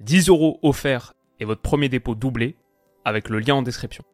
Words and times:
10 0.00 0.28
euros 0.28 0.58
offerts 0.62 1.14
et 1.40 1.44
votre 1.44 1.62
premier 1.62 1.88
dépôt 1.88 2.14
doublé 2.14 2.56
avec 3.04 3.28
le 3.30 3.38
lien 3.38 3.54
en 3.54 3.62
description. 3.62 4.04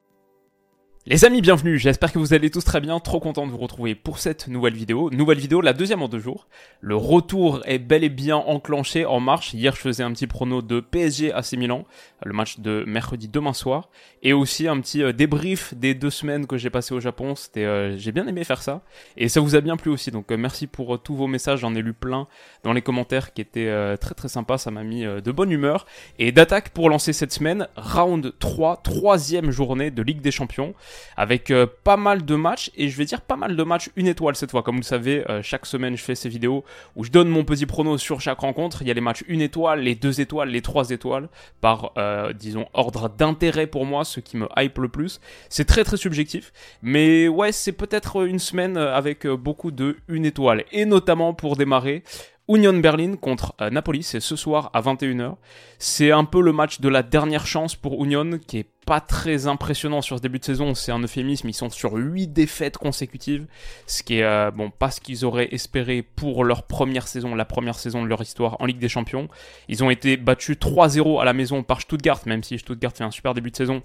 Les 1.05 1.24
amis, 1.24 1.41
bienvenue, 1.41 1.80
j'espère 1.80 2.12
que 2.12 2.20
vous 2.20 2.33
allez 2.33 2.48
tous 2.48 2.62
très 2.62 2.80
bien, 2.80 3.01
trop 3.01 3.19
content 3.19 3.45
de 3.45 3.51
vous 3.51 3.59
retrouver 3.59 3.97
pour 3.97 4.20
cette 4.20 4.47
nouvelle 4.47 4.74
vidéo. 4.74 5.10
Nouvelle 5.10 5.41
vidéo, 5.41 5.60
la 5.60 5.73
deuxième 5.73 6.01
en 6.01 6.06
deux 6.06 6.20
jours. 6.20 6.47
Le 6.80 6.95
retour 6.95 7.60
est 7.65 7.80
bel 7.80 8.05
et 8.05 8.09
bien 8.09 8.37
enclenché, 8.37 9.05
en 9.05 9.19
marche. 9.19 9.52
Hier, 9.52 9.74
je 9.74 9.80
faisais 9.80 10.05
un 10.05 10.12
petit 10.12 10.29
prono 10.29 10.62
de 10.62 10.79
PSG 10.79 11.33
AC 11.33 11.55
Milan, 11.55 11.87
le 12.24 12.33
match 12.33 12.60
de 12.60 12.84
mercredi 12.87 13.27
demain 13.27 13.52
soir. 13.52 13.88
Et 14.23 14.33
aussi 14.33 14.69
un 14.69 14.80
petit 14.80 15.02
euh, 15.02 15.12
débrief 15.12 15.74
des 15.74 15.95
deux 15.95 16.09
semaines 16.09 16.46
que 16.46 16.57
j'ai 16.57 16.70
passées 16.70 16.95
au 16.95 17.01
Japon. 17.01 17.34
C'était, 17.34 17.65
euh, 17.65 17.98
j'ai 17.98 18.12
bien 18.12 18.29
aimé 18.29 18.45
faire 18.45 18.62
ça. 18.62 18.82
Et 19.16 19.29
ça 19.29 19.41
vous 19.41 19.57
a 19.57 19.60
bien 19.60 19.77
plu 19.77 19.91
aussi, 19.91 20.12
donc 20.12 20.30
euh, 20.30 20.37
merci 20.37 20.69
pour 20.69 21.02
tous 21.02 21.16
vos 21.16 21.27
messages, 21.27 21.59
j'en 21.59 21.74
ai 21.74 21.82
lu 21.82 21.95
plein 21.95 22.29
dans 22.62 22.73
les 22.73 22.82
commentaires 22.82 23.32
qui 23.32 23.41
étaient 23.41 23.96
très 23.96 24.15
très 24.15 24.29
sympas, 24.29 24.57
ça 24.57 24.71
m'a 24.71 24.84
mis 24.84 25.02
de 25.02 25.32
bonne 25.32 25.51
humeur. 25.51 25.84
Et 26.21 26.30
d'attaque 26.30 26.69
pour 26.69 26.88
lancer 26.88 27.12
cette 27.12 27.32
semaine, 27.32 27.66
round 27.74 28.34
3, 28.38 28.82
troisième 28.84 29.51
journée 29.51 29.90
de 29.90 30.01
Ligue 30.01 30.21
des 30.21 30.30
Champions 30.30 30.74
avec 31.16 31.51
euh, 31.51 31.66
pas 31.85 31.96
mal 31.96 32.24
de 32.24 32.35
matchs 32.35 32.71
et 32.76 32.88
je 32.88 32.96
vais 32.96 33.04
dire 33.04 33.21
pas 33.21 33.37
mal 33.37 33.57
de 33.57 33.62
matchs 33.62 33.90
une 33.96 34.07
étoile 34.07 34.37
cette 34.37 34.51
fois. 34.51 34.62
Comme 34.62 34.76
vous 34.76 34.82
le 34.82 34.87
savez, 34.87 35.29
euh, 35.30 35.43
chaque 35.43 35.66
semaine 35.66 35.96
je 35.96 36.02
fais 36.02 36.15
ces 36.15 36.29
vidéos 36.29 36.65
où 36.96 37.04
je 37.04 37.10
donne 37.10 37.29
mon 37.29 37.45
petit 37.45 37.66
prono 37.66 37.99
sur 37.99 38.21
chaque 38.21 38.40
rencontre. 38.40 38.82
Il 38.82 38.88
y 38.88 38.90
a 38.90 38.95
les 38.95 39.01
matchs 39.01 39.24
une 39.29 39.40
étoile, 39.40 39.80
les 39.80 39.95
deux 39.95 40.21
étoiles, 40.21 40.49
les 40.49 40.62
trois 40.62 40.90
étoiles 40.90 41.29
par 41.60 41.93
euh, 41.96 42.32
disons 42.32 42.66
ordre 42.74 43.09
d'intérêt 43.09 43.66
pour 43.66 43.87
moi, 43.87 44.04
ce 44.04 44.21
qui 44.21 44.37
me 44.37 44.49
hype 44.57 44.79
le 44.79 44.88
plus. 44.88 45.21
C'est 45.49 45.65
très 45.65 45.84
très 45.84 45.96
subjectif, 45.96 46.52
mais 46.82 47.29
ouais 47.29 47.52
c'est 47.52 47.73
peut-être 47.73 48.27
une 48.27 48.38
semaine 48.38 48.77
avec 48.77 49.27
beaucoup 49.27 49.71
de 49.71 49.96
une 50.09 50.24
étoile 50.24 50.65
et 50.73 50.84
notamment 50.84 51.34
pour 51.34 51.56
démarrer 51.56 52.02
Union 52.48 52.73
Berlin 52.74 53.16
contre 53.16 53.54
euh, 53.60 53.71
Napoli, 53.71 54.02
c'est 54.02 54.21
ce 54.21 54.35
soir 54.35 54.71
à 54.74 54.80
21h. 54.80 55.37
C'est 55.79 56.10
un 56.10 56.24
peu 56.24 56.40
le 56.40 56.52
match 56.52 56.80
de 56.80 56.88
la 56.88 57.02
dernière 57.02 57.46
chance 57.46 57.76
pour 57.76 58.04
Union, 58.04 58.38
qui 58.46 58.59
est 58.59 58.66
pas 58.84 59.01
très 59.01 59.46
impressionnant 59.46 60.02
sur 60.02 60.16
ce 60.16 60.23
début 60.23 60.40
de 60.40 60.45
saison, 60.45 60.74
c'est 60.74 60.90
un 60.90 60.99
euphémisme, 60.99 61.49
ils 61.49 61.54
sont 61.54 61.71
sur 61.71 61.93
8 61.93 62.29
défaites 62.29 62.79
consécutives, 62.79 63.46
ce 63.87 64.03
qui 64.03 64.19
est 64.19 64.25
euh, 64.25 64.50
bon 64.50 64.71
pas 64.71 64.91
ce 64.91 65.00
qu'ils 65.00 65.25
auraient 65.25 65.54
espéré 65.54 66.03
pour 66.03 66.43
leur 66.43 66.65
première 66.65 67.06
saison, 67.06 67.37
la 67.37 67.44
première 67.44 67.78
saison 67.78 68.03
de 68.03 68.09
leur 68.09 68.21
histoire 68.21 68.60
en 68.60 68.66
Ligue 68.66 68.81
des 68.81 68.88
Champions. 68.88 69.28
Ils 69.69 69.84
ont 69.84 69.91
été 69.91 70.16
battus 70.16 70.56
3-0 70.56 71.21
à 71.21 71.25
la 71.25 71.32
maison 71.32 71.62
par 71.62 71.81
Stuttgart, 71.81 72.21
même 72.27 72.43
si 72.43 72.59
Stuttgart 72.59 72.93
fait 72.93 73.04
un 73.04 73.12
super 73.12 73.34
début 73.34 73.53
de 73.53 73.56
saison. 73.56 73.82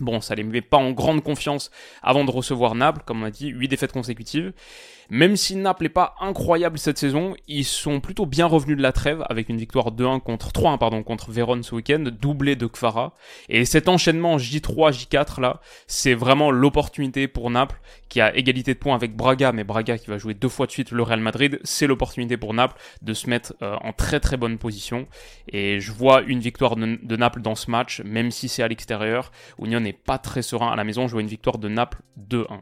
Bon, 0.00 0.20
ça 0.20 0.34
les 0.34 0.42
met 0.42 0.60
pas 0.60 0.76
en 0.76 0.90
grande 0.90 1.22
confiance 1.22 1.70
avant 2.02 2.24
de 2.24 2.30
recevoir 2.30 2.74
Naples, 2.74 3.02
comme 3.06 3.22
on 3.22 3.26
a 3.26 3.30
dit, 3.30 3.48
8 3.48 3.68
défaites 3.68 3.92
consécutives. 3.92 4.52
Même 5.10 5.36
si 5.36 5.54
Naples 5.54 5.84
n'est 5.84 5.88
pas 5.90 6.14
incroyable 6.20 6.78
cette 6.78 6.98
saison, 6.98 7.34
ils 7.46 7.64
sont 7.64 8.00
plutôt 8.00 8.26
bien 8.26 8.46
revenus 8.46 8.76
de 8.76 8.82
la 8.82 8.92
trêve 8.92 9.24
avec 9.28 9.48
une 9.48 9.58
victoire 9.58 9.92
2-1 9.92 10.20
contre 10.20 10.50
3-1 10.50 10.78
pardon 10.78 11.02
contre 11.02 11.30
Vérone 11.30 11.62
ce 11.62 11.74
week-end, 11.74 12.04
doublé 12.20 12.56
de 12.56 12.66
Kvara. 12.66 13.14
Et 13.48 13.64
cet 13.64 13.88
enchaînement 13.88 14.38
J3 14.38 14.92
J4 14.92 15.40
là, 15.40 15.60
c'est 15.86 16.14
vraiment 16.14 16.50
l'opportunité 16.50 17.28
pour 17.28 17.50
Naples 17.50 17.80
qui 18.08 18.20
a 18.20 18.34
égalité 18.34 18.74
de 18.74 18.78
points 18.78 18.94
avec 18.94 19.14
Braga, 19.14 19.52
mais 19.52 19.64
Braga 19.64 19.98
qui 19.98 20.08
va 20.08 20.18
jouer 20.18 20.34
deux 20.34 20.48
fois 20.48 20.66
de 20.66 20.70
suite 20.70 20.90
le 20.90 21.02
Real 21.02 21.20
Madrid, 21.20 21.60
c'est 21.64 21.86
l'opportunité 21.86 22.36
pour 22.36 22.54
Naples 22.54 22.80
de 23.02 23.12
se 23.12 23.28
mettre 23.28 23.54
euh, 23.62 23.76
en 23.82 23.92
très 23.92 24.20
très 24.20 24.36
bonne 24.36 24.56
position. 24.56 25.06
Et 25.48 25.80
je 25.80 25.92
vois 25.92 26.22
une 26.22 26.40
victoire 26.40 26.76
de, 26.76 26.98
de 27.02 27.16
Naples 27.16 27.42
dans 27.42 27.54
ce 27.54 27.70
match, 27.70 28.00
même 28.04 28.30
si 28.30 28.48
c'est 28.48 28.62
à 28.62 28.68
l'extérieur. 28.68 29.32
Union 29.62 29.83
n'est 29.84 29.92
pas 29.92 30.18
très 30.18 30.42
serein 30.42 30.70
à 30.72 30.76
la 30.76 30.84
maison, 30.84 31.06
vois 31.06 31.20
une 31.20 31.28
victoire 31.28 31.58
de 31.58 31.68
Naples 31.68 32.00
2-1. 32.18 32.60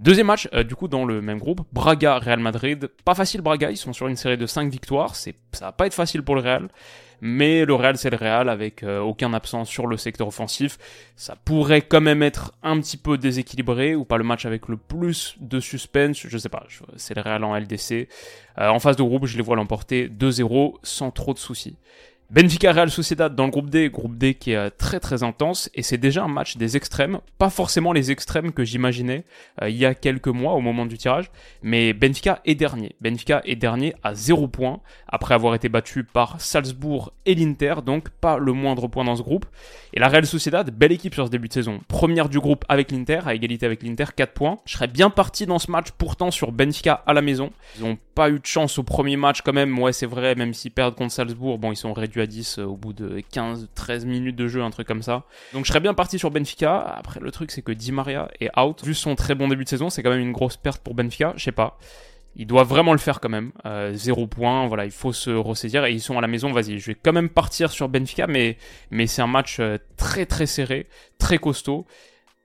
Deuxième 0.00 0.28
match, 0.28 0.48
euh, 0.54 0.62
du 0.62 0.76
coup, 0.76 0.86
dans 0.86 1.04
le 1.04 1.20
même 1.20 1.38
groupe, 1.38 1.62
Braga-Real 1.72 2.38
Madrid. 2.38 2.88
Pas 3.04 3.16
facile, 3.16 3.40
Braga, 3.40 3.70
ils 3.70 3.76
sont 3.76 3.92
sur 3.92 4.06
une 4.06 4.14
série 4.14 4.36
de 4.36 4.46
5 4.46 4.70
victoires. 4.70 5.16
Ça 5.16 5.32
va 5.60 5.72
pas 5.72 5.86
être 5.86 5.94
facile 5.94 6.22
pour 6.22 6.36
le 6.36 6.40
Real. 6.40 6.68
Mais 7.20 7.64
le 7.64 7.74
Real, 7.74 7.98
c'est 7.98 8.10
le 8.10 8.16
Real, 8.16 8.48
avec 8.48 8.84
euh, 8.84 9.00
aucun 9.00 9.34
absent 9.34 9.64
sur 9.64 9.88
le 9.88 9.96
secteur 9.96 10.28
offensif. 10.28 10.78
Ça 11.16 11.34
pourrait 11.34 11.82
quand 11.82 12.00
même 12.00 12.22
être 12.22 12.52
un 12.62 12.78
petit 12.80 12.96
peu 12.96 13.18
déséquilibré, 13.18 13.96
ou 13.96 14.04
pas 14.04 14.18
le 14.18 14.24
match 14.24 14.46
avec 14.46 14.68
le 14.68 14.76
plus 14.76 15.34
de 15.40 15.58
suspense, 15.58 16.18
je 16.28 16.38
sais 16.38 16.48
pas. 16.48 16.64
C'est 16.96 17.16
le 17.16 17.22
Real 17.22 17.42
en 17.42 17.56
LDC. 17.56 18.08
Euh, 18.58 18.68
en 18.68 18.78
phase 18.78 18.94
de 18.94 19.02
groupe, 19.02 19.26
je 19.26 19.36
les 19.36 19.42
vois 19.42 19.56
l'emporter 19.56 20.08
2-0 20.08 20.74
sans 20.84 21.10
trop 21.10 21.34
de 21.34 21.38
soucis. 21.38 21.76
Benfica 22.30 22.72
Real 22.72 22.90
Sociedad 22.90 23.34
dans 23.34 23.46
le 23.46 23.50
groupe 23.50 23.70
D, 23.70 23.88
groupe 23.88 24.18
D 24.18 24.34
qui 24.34 24.50
est 24.50 24.56
euh, 24.56 24.68
très 24.68 25.00
très 25.00 25.22
intense 25.22 25.70
et 25.74 25.82
c'est 25.82 25.96
déjà 25.96 26.24
un 26.24 26.28
match 26.28 26.58
des 26.58 26.76
extrêmes, 26.76 27.20
pas 27.38 27.48
forcément 27.48 27.94
les 27.94 28.10
extrêmes 28.10 28.52
que 28.52 28.64
j'imaginais 28.64 29.24
euh, 29.62 29.70
il 29.70 29.76
y 29.78 29.86
a 29.86 29.94
quelques 29.94 30.28
mois 30.28 30.52
au 30.52 30.60
moment 30.60 30.84
du 30.84 30.98
tirage, 30.98 31.30
mais 31.62 31.94
Benfica 31.94 32.42
est 32.44 32.54
dernier. 32.54 32.96
Benfica 33.00 33.40
est 33.46 33.56
dernier 33.56 33.94
à 34.02 34.14
0 34.14 34.46
points 34.48 34.80
après 35.08 35.32
avoir 35.32 35.54
été 35.54 35.70
battu 35.70 36.04
par 36.04 36.38
Salzbourg 36.38 37.14
et 37.24 37.34
l'Inter, 37.34 37.76
donc 37.82 38.10
pas 38.10 38.36
le 38.36 38.52
moindre 38.52 38.88
point 38.88 39.04
dans 39.04 39.16
ce 39.16 39.22
groupe. 39.22 39.46
Et 39.94 39.98
la 39.98 40.08
Real 40.08 40.26
Sociedad, 40.26 40.70
belle 40.70 40.92
équipe 40.92 41.14
sur 41.14 41.24
ce 41.24 41.30
début 41.30 41.48
de 41.48 41.54
saison, 41.54 41.80
première 41.88 42.28
du 42.28 42.40
groupe 42.40 42.66
avec 42.68 42.92
l'Inter, 42.92 43.20
à 43.24 43.34
égalité 43.34 43.64
avec 43.64 43.82
l'Inter, 43.82 44.04
4 44.14 44.34
points. 44.34 44.58
Je 44.66 44.74
serais 44.74 44.86
bien 44.86 45.08
parti 45.08 45.46
dans 45.46 45.58
ce 45.58 45.70
match 45.70 45.92
pourtant 45.96 46.30
sur 46.30 46.52
Benfica 46.52 47.02
à 47.06 47.14
la 47.14 47.22
maison. 47.22 47.52
Ils 47.78 47.86
ont 47.86 47.96
pas 48.14 48.28
eu 48.28 48.38
de 48.38 48.44
chance 48.44 48.78
au 48.78 48.82
premier 48.82 49.16
match 49.16 49.40
quand 49.40 49.54
même, 49.54 49.78
ouais 49.78 49.94
c'est 49.94 50.04
vrai, 50.04 50.34
même 50.34 50.52
s'ils 50.52 50.72
perdent 50.72 50.94
contre 50.94 51.12
Salzbourg, 51.12 51.56
bon 51.56 51.72
ils 51.72 51.76
sont 51.76 51.94
réduits 51.94 52.17
à 52.20 52.26
10 52.26 52.58
euh, 52.58 52.64
au 52.64 52.76
bout 52.76 52.92
de 52.92 53.20
15-13 53.32 54.06
minutes 54.06 54.36
de 54.36 54.48
jeu, 54.48 54.62
un 54.62 54.70
truc 54.70 54.86
comme 54.86 55.02
ça. 55.02 55.24
Donc 55.52 55.64
je 55.64 55.68
serais 55.68 55.80
bien 55.80 55.94
parti 55.94 56.18
sur 56.18 56.30
Benfica. 56.30 56.80
Après 56.80 57.20
le 57.20 57.30
truc 57.30 57.50
c'est 57.50 57.62
que 57.62 57.72
Di 57.72 57.92
Maria 57.92 58.28
est 58.40 58.50
out. 58.58 58.84
Vu 58.84 58.94
son 58.94 59.14
très 59.14 59.34
bon 59.34 59.48
début 59.48 59.64
de 59.64 59.68
saison, 59.68 59.90
c'est 59.90 60.02
quand 60.02 60.10
même 60.10 60.20
une 60.20 60.32
grosse 60.32 60.56
perte 60.56 60.82
pour 60.82 60.94
Benfica, 60.94 61.32
je 61.36 61.44
sais 61.44 61.52
pas. 61.52 61.78
Il 62.36 62.46
doit 62.46 62.62
vraiment 62.62 62.92
le 62.92 62.98
faire 62.98 63.20
quand 63.20 63.28
même. 63.28 63.52
Euh, 63.66 63.92
zéro 63.94 64.26
point, 64.26 64.66
voilà, 64.68 64.84
il 64.84 64.92
faut 64.92 65.12
se 65.12 65.30
ressaisir. 65.30 65.84
Et 65.84 65.92
ils 65.92 66.00
sont 66.00 66.16
à 66.16 66.20
la 66.20 66.28
maison, 66.28 66.52
vas-y, 66.52 66.78
je 66.78 66.86
vais 66.86 66.94
quand 66.94 67.12
même 67.12 67.28
partir 67.28 67.70
sur 67.70 67.88
Benfica, 67.88 68.26
mais, 68.28 68.58
mais 68.90 69.06
c'est 69.06 69.22
un 69.22 69.26
match 69.26 69.58
euh, 69.58 69.78
très 69.96 70.24
très 70.24 70.46
serré, 70.46 70.86
très 71.18 71.38
costaud. 71.38 71.84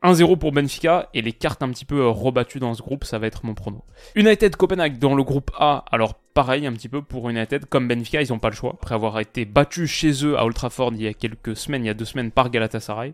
1-0 0.04 0.38
pour 0.38 0.52
Benfica 0.52 1.10
et 1.14 1.22
les 1.22 1.32
cartes 1.32 1.64
un 1.64 1.70
petit 1.70 1.86
peu 1.86 2.08
rebattues 2.08 2.60
dans 2.60 2.74
ce 2.74 2.82
groupe, 2.82 3.06
ça 3.06 3.20
va 3.20 3.28
être 3.28 3.46
mon 3.46 3.54
prono. 3.54 3.86
United 4.16 4.56
Copenhague 4.58 5.00
dans 5.00 5.16
le 5.16 5.24
groupe 5.24 5.52
A, 5.58 5.86
alors 5.92 6.16
pareil 6.34 6.66
un 6.66 6.74
petit 6.74 6.90
peu 6.90 7.02
pour 7.02 7.30
United, 7.30 7.66
comme 7.66 7.88
Benfica, 7.88 8.22
ils 8.22 8.30
n'ont 8.30 8.40
pas 8.40 8.50
le 8.50 8.56
choix. 8.56 8.76
Après 8.82 8.96
avoir 8.96 9.20
été 9.20 9.46
battus 9.46 9.90
chez 9.90 10.26
eux 10.26 10.38
à 10.38 10.46
Old 10.46 10.56
Trafford 10.56 10.92
il 10.94 11.04
y 11.04 11.08
a 11.08 11.14
quelques 11.14 11.56
semaines, 11.56 11.84
il 11.84 11.88
y 11.88 11.92
a 11.92 11.94
deux 11.94 12.06
semaines 12.06 12.32
par 12.32 12.50
Galatasaray, 12.50 13.14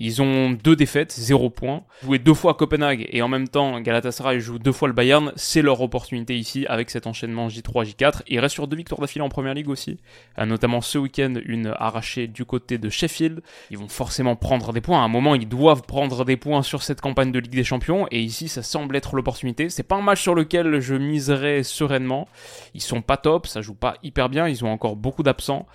ils 0.00 0.22
ont 0.22 0.50
deux 0.50 0.76
défaites, 0.76 1.12
zéro 1.12 1.50
point. 1.50 1.82
Jouer 2.04 2.20
deux 2.20 2.34
fois 2.34 2.52
à 2.52 2.54
Copenhague 2.54 3.08
et 3.10 3.20
en 3.20 3.26
même 3.26 3.48
temps 3.48 3.80
Galatasaray 3.80 4.38
joue 4.38 4.60
deux 4.60 4.70
fois 4.70 4.86
le 4.86 4.94
Bayern, 4.94 5.32
c'est 5.34 5.60
leur 5.60 5.80
opportunité 5.80 6.38
ici 6.38 6.66
avec 6.68 6.90
cet 6.90 7.08
enchaînement 7.08 7.48
J3, 7.48 7.84
J4. 7.84 8.22
Ils 8.28 8.38
restent 8.38 8.54
sur 8.54 8.68
deux 8.68 8.76
victoires 8.76 9.00
d'affilée 9.00 9.24
en 9.24 9.28
première 9.28 9.54
ligue 9.54 9.68
aussi, 9.68 9.98
euh, 10.38 10.46
notamment 10.46 10.80
ce 10.80 10.98
week-end 10.98 11.34
une 11.44 11.74
arrachée 11.76 12.28
du 12.28 12.44
côté 12.44 12.78
de 12.78 12.88
Sheffield. 12.88 13.42
Ils 13.70 13.78
vont 13.78 13.88
forcément 13.88 14.36
prendre 14.36 14.72
des 14.72 14.80
points. 14.80 15.00
À 15.00 15.04
un 15.04 15.08
moment, 15.08 15.34
ils 15.34 15.48
doivent 15.48 15.82
prendre 15.82 16.24
des 16.24 16.36
points 16.36 16.62
sur 16.62 16.84
cette 16.84 17.00
campagne 17.00 17.32
de 17.32 17.40
Ligue 17.40 17.50
des 17.50 17.64
Champions 17.64 18.06
et 18.12 18.20
ici, 18.20 18.48
ça 18.48 18.62
semble 18.62 18.94
être 18.94 19.16
l'opportunité. 19.16 19.68
C'est 19.68 19.82
pas 19.82 19.96
un 19.96 20.02
match 20.02 20.22
sur 20.22 20.36
lequel 20.36 20.78
je 20.78 20.94
miserais 20.94 21.64
sereinement. 21.64 22.28
Ils 22.74 22.82
sont 22.82 23.02
pas 23.02 23.16
top, 23.16 23.48
ça 23.48 23.62
joue 23.62 23.74
pas 23.74 23.96
hyper 24.04 24.28
bien, 24.28 24.46
ils 24.46 24.64
ont 24.64 24.70
encore 24.70 24.94
beaucoup 24.94 25.24
d'absents 25.24 25.66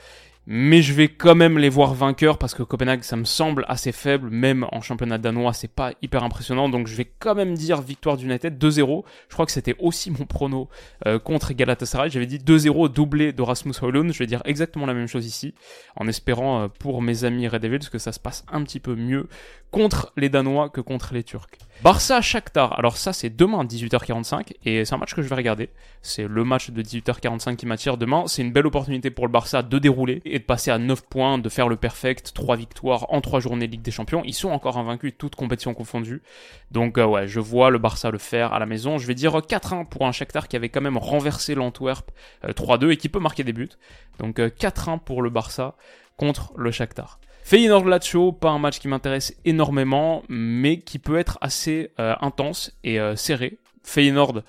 mais 0.45 0.81
je 0.81 0.93
vais 0.93 1.07
quand 1.07 1.35
même 1.35 1.57
les 1.57 1.69
voir 1.69 1.93
vainqueurs 1.93 2.37
parce 2.37 2.53
que 2.53 2.63
Copenhague 2.63 3.03
ça 3.03 3.15
me 3.15 3.23
semble 3.23 3.65
assez 3.67 3.91
faible, 3.91 4.29
même 4.29 4.65
en 4.71 4.81
championnat 4.81 5.17
danois 5.17 5.53
c'est 5.53 5.69
pas 5.69 5.93
hyper 6.01 6.23
impressionnant, 6.23 6.69
donc 6.69 6.87
je 6.87 6.95
vais 6.95 7.09
quand 7.19 7.35
même 7.35 7.53
dire 7.53 7.81
victoire 7.81 8.17
d'United 8.17 8.57
2-0. 8.57 9.03
Je 9.29 9.33
crois 9.33 9.45
que 9.45 9.51
c'était 9.51 9.75
aussi 9.79 10.11
mon 10.11 10.25
prono 10.25 10.69
euh, 11.07 11.19
contre 11.19 11.53
Galatasaray, 11.53 12.09
j'avais 12.09 12.25
dit 12.25 12.39
2-0 12.39 12.91
doublé 12.91 13.31
de 13.31 13.41
Rasmus 13.41 13.73
Højlund, 13.81 14.11
je 14.11 14.19
vais 14.19 14.27
dire 14.27 14.41
exactement 14.45 14.85
la 14.85 14.93
même 14.93 15.07
chose 15.07 15.25
ici, 15.25 15.53
en 15.95 16.07
espérant 16.07 16.63
euh, 16.63 16.67
pour 16.67 17.01
mes 17.01 17.23
amis 17.23 17.47
Red 17.47 17.61
Devils 17.61 17.89
que 17.89 17.97
ça 17.97 18.11
se 18.11 18.19
passe 18.19 18.45
un 18.51 18.63
petit 18.63 18.79
peu 18.79 18.95
mieux 18.95 19.27
contre 19.71 20.13
les 20.17 20.29
Danois 20.29 20.69
que 20.69 20.81
contre 20.81 21.13
les 21.13 21.23
Turcs. 21.23 21.57
Barça 21.81 22.21
Shakhtar. 22.21 22.77
Alors 22.77 22.97
ça 22.97 23.11
c'est 23.11 23.29
demain 23.29 23.61
à 23.61 23.63
18h45 23.63 24.53
et 24.65 24.85
c'est 24.85 24.93
un 24.93 24.97
match 24.97 25.15
que 25.15 25.21
je 25.21 25.27
vais 25.27 25.35
regarder. 25.35 25.69
C'est 26.01 26.27
le 26.27 26.43
match 26.43 26.69
de 26.69 26.81
18h45 26.81 27.55
qui 27.55 27.65
m'attire 27.65 27.97
demain. 27.97 28.25
C'est 28.27 28.43
une 28.43 28.51
belle 28.51 28.67
opportunité 28.67 29.09
pour 29.09 29.25
le 29.25 29.31
Barça 29.31 29.63
de 29.63 29.79
dérouler 29.79 30.21
et 30.33 30.39
de 30.39 30.43
passer 30.43 30.71
à 30.71 30.79
9 30.79 31.03
points, 31.03 31.37
de 31.37 31.47
faire 31.47 31.69
le 31.69 31.75
perfect, 31.75 32.33
3 32.33 32.55
victoires 32.55 33.05
en 33.13 33.21
3 33.21 33.39
journées 33.39 33.67
Ligue 33.67 33.83
des 33.83 33.91
Champions. 33.91 34.23
Ils 34.25 34.33
sont 34.33 34.49
encore 34.49 34.79
invaincus, 34.79 35.13
toutes 35.15 35.35
compétitions 35.35 35.75
confondues. 35.75 36.23
Donc 36.71 36.97
euh, 36.97 37.05
ouais, 37.05 37.27
je 37.27 37.39
vois 37.39 37.69
le 37.69 37.77
Barça 37.77 38.09
le 38.09 38.17
faire 38.17 38.51
à 38.51 38.57
la 38.57 38.65
maison. 38.65 38.97
Je 38.97 39.05
vais 39.05 39.13
dire 39.13 39.37
4-1 39.37 39.87
pour 39.87 40.07
un 40.07 40.11
Shakhtar 40.11 40.47
qui 40.47 40.55
avait 40.55 40.69
quand 40.69 40.81
même 40.81 40.97
renversé 40.97 41.53
l'Antwerp 41.53 42.09
3-2 42.43 42.89
et 42.89 42.97
qui 42.97 43.09
peut 43.09 43.19
marquer 43.19 43.43
des 43.43 43.53
buts. 43.53 43.69
Donc 44.17 44.39
4-1 44.39 44.99
pour 44.99 45.21
le 45.21 45.29
Barça 45.29 45.75
contre 46.17 46.51
le 46.57 46.71
Shakhtar. 46.71 47.19
Feyenoord 47.43 47.85
Lazio, 47.85 48.31
pas 48.31 48.49
un 48.49 48.59
match 48.59 48.79
qui 48.79 48.87
m'intéresse 48.87 49.35
énormément, 49.45 50.23
mais 50.29 50.79
qui 50.79 50.97
peut 50.97 51.17
être 51.17 51.37
assez 51.41 51.91
intense 51.97 52.71
et 52.83 52.97
serré. 53.15 53.59
Feyenoord, 53.83 54.43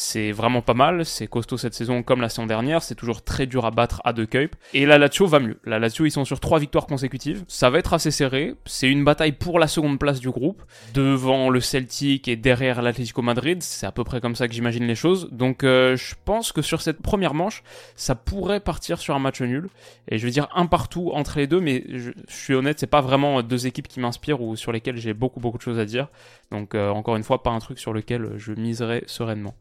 c'est 0.00 0.32
vraiment 0.32 0.62
pas 0.62 0.72
mal, 0.72 1.04
c'est 1.04 1.26
costaud 1.26 1.58
cette 1.58 1.74
saison 1.74 2.02
comme 2.02 2.22
la 2.22 2.30
saison 2.30 2.46
dernière, 2.46 2.82
c'est 2.82 2.94
toujours 2.94 3.22
très 3.22 3.44
dur 3.44 3.66
à 3.66 3.70
battre 3.70 4.00
à 4.04 4.14
deux 4.14 4.24
Cup. 4.24 4.56
Et 4.72 4.86
la 4.86 4.96
Lazio 4.96 5.26
va 5.26 5.40
mieux. 5.40 5.58
La 5.64 5.78
Lazio, 5.78 6.06
ils 6.06 6.10
sont 6.10 6.24
sur 6.24 6.40
trois 6.40 6.58
victoires 6.58 6.86
consécutives. 6.86 7.44
Ça 7.48 7.68
va 7.68 7.78
être 7.78 7.92
assez 7.92 8.10
serré. 8.10 8.54
C'est 8.64 8.88
une 8.88 9.04
bataille 9.04 9.32
pour 9.32 9.58
la 9.58 9.68
seconde 9.68 9.98
place 9.98 10.18
du 10.18 10.30
groupe, 10.30 10.62
devant 10.94 11.50
le 11.50 11.60
Celtic 11.60 12.28
et 12.28 12.36
derrière 12.36 12.80
l'Atlético 12.80 13.20
Madrid. 13.20 13.62
C'est 13.62 13.84
à 13.84 13.92
peu 13.92 14.02
près 14.02 14.22
comme 14.22 14.36
ça 14.36 14.48
que 14.48 14.54
j'imagine 14.54 14.86
les 14.86 14.94
choses. 14.94 15.28
Donc 15.32 15.64
euh, 15.64 15.96
je 15.96 16.14
pense 16.24 16.52
que 16.52 16.62
sur 16.62 16.80
cette 16.80 17.02
première 17.02 17.34
manche, 17.34 17.62
ça 17.94 18.14
pourrait 18.14 18.60
partir 18.60 19.00
sur 19.00 19.14
un 19.14 19.18
match 19.18 19.42
nul. 19.42 19.68
Et 20.08 20.16
je 20.16 20.24
vais 20.24 20.32
dire 20.32 20.48
un 20.54 20.64
partout 20.64 21.10
entre 21.12 21.36
les 21.38 21.46
deux, 21.46 21.60
mais 21.60 21.84
je, 21.88 22.12
suis 22.26 22.54
honnête, 22.54 22.80
c'est 22.80 22.86
pas 22.86 23.02
vraiment 23.02 23.42
deux 23.42 23.66
équipes 23.66 23.86
qui 23.86 24.00
m'inspirent 24.00 24.40
ou 24.40 24.56
sur 24.56 24.72
lesquelles 24.72 24.96
j'ai 24.96 25.12
beaucoup 25.12 25.40
beaucoup 25.40 25.58
de 25.58 25.62
choses 25.62 25.78
à 25.78 25.84
dire. 25.84 26.08
Donc 26.50 26.74
euh, 26.74 26.88
encore 26.88 27.16
une 27.16 27.22
fois, 27.22 27.42
pas 27.42 27.50
un 27.50 27.58
truc 27.58 27.78
sur 27.78 27.92
lequel 27.92 28.30
je 28.38 28.54
miserai 28.54 29.04
sereinement. 29.06 29.54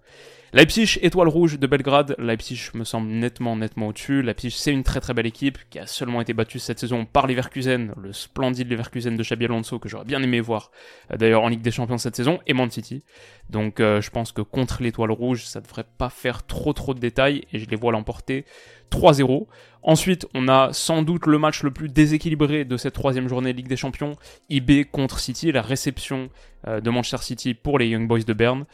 Leipzig, 0.52 0.98
étoile 1.04 1.28
rouge 1.28 1.60
de 1.60 1.68
Belgrade. 1.68 2.16
Leipzig 2.18 2.70
me 2.74 2.84
semble 2.84 3.08
nettement, 3.10 3.56
nettement 3.56 3.90
au-dessus. 3.90 4.24
Leipzig, 4.24 4.50
c'est 4.50 4.72
une 4.72 4.84
très 4.84 5.00
très 5.00 5.14
belle 5.14 5.28
équipe 5.28 5.60
qui 5.70 5.78
a 5.78 5.86
seulement 5.86 6.22
été 6.22 6.34
battue 6.34 6.58
cette 6.58 6.80
saison 6.80 7.06
par 7.06 7.28
Leverkusen, 7.28 7.94
le 8.02 8.14
splendide 8.14 8.68
Leverkusen 8.70 9.16
de 9.16 9.24
Xabi 9.24 9.46
Alonso 9.46 9.78
que 9.78 9.88
j'aurais 9.88 10.06
bien 10.06 10.24
aimé 10.24 10.42
voir 10.42 10.72
euh, 11.12 11.18
d'ailleurs 11.18 11.44
en 11.44 11.50
Ligue 11.50 11.62
des 11.62 11.72
Champions 11.72 12.00
cette 12.00 12.16
saison 12.16 12.40
et 12.48 12.54
Man 12.54 12.72
City. 12.72 13.04
Donc 13.52 13.80
euh, 13.80 14.02
je 14.02 14.10
pense 14.10 14.32
que 14.32 14.42
contre 14.42 14.82
l'étoile 14.82 15.12
rouge, 15.12 15.46
ça 15.46 15.62
devrait 15.62 15.86
pas 15.98 16.10
faire 16.10 16.46
trop 16.46 16.74
trop 16.74 16.96
de 16.96 17.00
détails 17.00 17.46
et 17.54 17.60
je 17.60 17.70
les 17.70 17.76
vois 17.76 17.92
l'emporter 17.92 18.46
3-0. 18.92 19.46
Ensuite, 19.82 20.28
on 20.34 20.48
a 20.48 20.74
sans 20.74 21.04
doute 21.04 21.26
le 21.26 21.38
match 21.38 21.64
le 21.64 21.72
plus 21.72 21.90
déséquilibré 21.90 22.66
de 22.66 22.76
cette 22.76 22.94
troisième 22.94 23.30
journée 23.30 23.54
Ligue 23.54 23.68
des 23.68 23.78
Champions, 23.78 24.18
IB 24.50 24.86
contre 24.92 25.20
City, 25.20 25.52
la 25.52 25.62
réception 25.62 26.30
euh, 26.68 26.82
de 26.82 26.90
Manchester 26.90 27.24
City 27.24 27.54
pour 27.54 27.80
les 27.80 27.88
Young 27.88 28.08
Boys 28.08 28.24
de 28.24 28.34
Berne. 28.34 28.66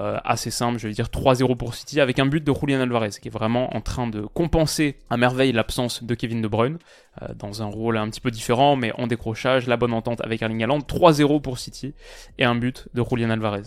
Euh, 0.00 0.18
assez 0.22 0.50
simple, 0.50 0.78
je 0.78 0.86
vais 0.86 0.92
dire 0.92 1.06
3-0 1.06 1.56
pour 1.56 1.74
City, 1.74 1.98
avec 2.00 2.18
un 2.18 2.26
but 2.26 2.44
de 2.44 2.52
Julian 2.52 2.80
Alvarez, 2.80 3.10
qui 3.22 3.28
est 3.28 3.30
vraiment 3.30 3.74
en 3.74 3.80
train 3.80 4.06
de 4.06 4.20
compenser 4.20 4.96
à 5.08 5.16
merveille 5.16 5.52
l'absence 5.52 6.04
de 6.04 6.14
Kevin 6.14 6.42
De 6.42 6.48
Bruyne, 6.48 6.78
dans 7.36 7.62
un 7.62 7.66
rôle 7.66 7.96
un 7.96 8.08
petit 8.08 8.20
peu 8.20 8.30
différent, 8.30 8.76
mais 8.76 8.92
en 8.96 9.06
décrochage, 9.06 9.66
la 9.66 9.76
bonne 9.76 9.92
entente 9.92 10.20
avec 10.20 10.42
Erling 10.42 10.62
Haaland, 10.62 10.78
3-0 10.78 11.40
pour 11.40 11.58
City, 11.58 11.94
et 12.38 12.44
un 12.44 12.54
but 12.54 12.88
de 12.94 13.02
Julian 13.08 13.30
Alvarez. 13.30 13.62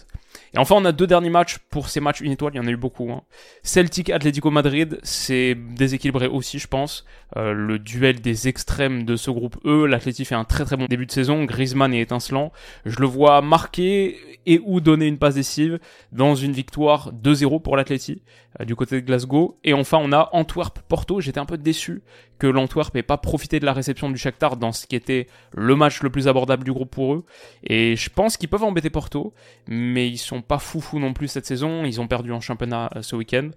Et 0.53 0.57
enfin, 0.57 0.75
on 0.77 0.86
a 0.86 0.92
deux 0.92 1.07
derniers 1.07 1.30
matchs 1.30 1.57
pour 1.69 1.89
ces 1.89 2.00
matchs 2.00 2.21
une 2.21 2.31
étoile, 2.31 2.53
il 2.53 2.57
y 2.57 2.59
en 2.59 2.68
a 2.68 2.71
eu 2.71 2.77
beaucoup. 2.77 3.12
Hein. 3.12 3.24
Celtic 3.63 4.09
Atlético 4.09 4.51
Madrid, 4.51 5.00
c'est 5.03 5.56
déséquilibré 5.56 6.27
aussi, 6.27 6.59
je 6.59 6.68
pense. 6.68 7.06
Euh, 7.38 7.53
le 7.53 7.80
duel 7.80 8.21
des 8.21 8.48
extrêmes 8.48 9.06
de 9.06 9.15
ce 9.15 9.31
groupe 9.31 9.57
E, 9.65 9.86
l'Atleti 9.86 10.25
fait 10.25 10.36
un 10.36 10.44
très 10.44 10.65
très 10.65 10.75
bon 10.75 10.86
début 10.86 11.06
de 11.06 11.12
saison, 11.12 11.45
Griezmann 11.45 11.94
est 11.94 12.01
étincelant. 12.01 12.51
Je 12.86 13.00
le 13.00 13.07
vois 13.07 13.42
marquer 13.42 14.18
et 14.45 14.59
ou 14.65 14.81
donner 14.81 15.07
une 15.07 15.18
passe 15.18 15.36
décisive 15.36 15.80
dans 16.12 16.36
une 16.36 16.51
victoire 16.51 17.13
2-0 17.13 17.62
pour 17.62 17.77
l'Atleti 17.77 18.21
euh, 18.59 18.65
du 18.65 18.75
côté 18.75 19.00
de 19.00 19.06
Glasgow. 19.06 19.57
Et 19.63 19.74
enfin, 19.74 20.00
on 20.01 20.12
a 20.12 20.30
Antwerp-Porto. 20.33 21.21
J'étais 21.21 21.39
un 21.39 21.45
peu 21.45 21.57
déçu 21.57 22.01
que 22.41 22.47
l'Antwerp 22.47 22.95
n'ait 22.95 23.03
pas 23.03 23.17
profité 23.17 23.59
de 23.59 23.65
la 23.67 23.71
réception 23.71 24.09
du 24.09 24.17
Shakhtar 24.17 24.57
dans 24.57 24.71
ce 24.71 24.88
qui 24.88 24.95
était 24.95 25.27
le 25.53 25.75
match 25.75 26.01
le 26.01 26.09
plus 26.09 26.27
abordable 26.27 26.63
du 26.63 26.73
groupe 26.73 26.89
pour 26.89 27.13
eux. 27.13 27.23
Et 27.63 27.95
je 27.95 28.09
pense 28.09 28.35
qu'ils 28.35 28.49
peuvent 28.49 28.63
embêter 28.63 28.89
Porto, 28.89 29.31
mais 29.67 30.07
ils 30.07 30.17
sont 30.17 30.41
pas 30.41 30.57
foufou 30.57 30.97
non 30.97 31.13
plus 31.13 31.27
cette 31.27 31.45
saison. 31.45 31.85
Ils 31.85 32.01
ont 32.01 32.07
perdu 32.07 32.31
en 32.31 32.41
championnat 32.41 32.89
euh, 32.95 33.03
ce 33.03 33.15
week-end. 33.15 33.51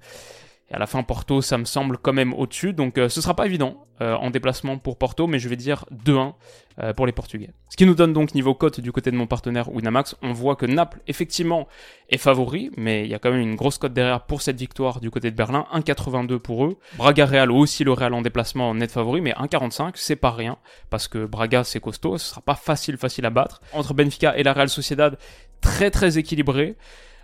Et 0.70 0.74
à 0.74 0.78
la 0.78 0.86
fin, 0.86 1.02
Porto, 1.02 1.42
ça 1.42 1.58
me 1.58 1.64
semble 1.64 1.98
quand 1.98 2.12
même 2.12 2.32
au-dessus. 2.32 2.72
Donc 2.72 2.96
euh, 2.96 3.08
ce 3.08 3.20
sera 3.20 3.34
pas 3.34 3.44
évident 3.44 3.86
euh, 4.00 4.14
en 4.14 4.30
déplacement 4.30 4.78
pour 4.78 4.96
Porto, 4.96 5.26
mais 5.26 5.38
je 5.38 5.48
vais 5.48 5.56
dire 5.56 5.84
2-1 5.92 6.32
euh, 6.78 6.92
pour 6.94 7.04
les 7.04 7.12
Portugais. 7.12 7.50
Ce 7.68 7.76
qui 7.76 7.84
nous 7.84 7.94
donne 7.94 8.14
donc 8.14 8.34
niveau 8.34 8.54
cote 8.54 8.80
du 8.80 8.90
côté 8.90 9.10
de 9.10 9.16
mon 9.16 9.26
partenaire 9.26 9.70
Winamax. 9.70 10.16
On 10.22 10.32
voit 10.32 10.56
que 10.56 10.64
Naples, 10.64 11.00
effectivement, 11.06 11.68
est 12.08 12.16
favori, 12.16 12.70
mais 12.78 13.04
il 13.04 13.10
y 13.10 13.14
a 13.14 13.18
quand 13.18 13.30
même 13.30 13.40
une 13.40 13.56
grosse 13.56 13.76
cote 13.76 13.92
derrière 13.92 14.22
pour 14.22 14.40
cette 14.40 14.58
victoire 14.58 15.00
du 15.00 15.10
côté 15.10 15.30
de 15.30 15.36
Berlin. 15.36 15.66
1,82 15.74 16.38
pour 16.38 16.64
eux. 16.64 16.78
Braga 16.96 17.26
Real, 17.26 17.50
aussi 17.50 17.84
le 17.84 17.92
Real 17.92 18.14
en 18.14 18.22
déplacement, 18.22 18.74
net 18.74 18.90
favori, 18.90 19.20
mais 19.20 19.32
1,45, 19.32 19.92
c'est 19.96 20.16
pas 20.16 20.30
rien, 20.30 20.56
parce 20.88 21.08
que 21.08 21.26
Braga, 21.26 21.62
c'est 21.62 21.80
costaud, 21.80 22.16
ce 22.16 22.30
sera 22.30 22.40
pas 22.40 22.54
facile, 22.54 22.96
facile 22.96 23.26
à 23.26 23.30
battre. 23.30 23.60
Entre 23.74 23.92
Benfica 23.92 24.36
et 24.36 24.42
la 24.42 24.54
Real 24.54 24.70
Sociedad, 24.70 25.18
très 25.60 25.90
très 25.90 26.16
équilibré. 26.16 26.76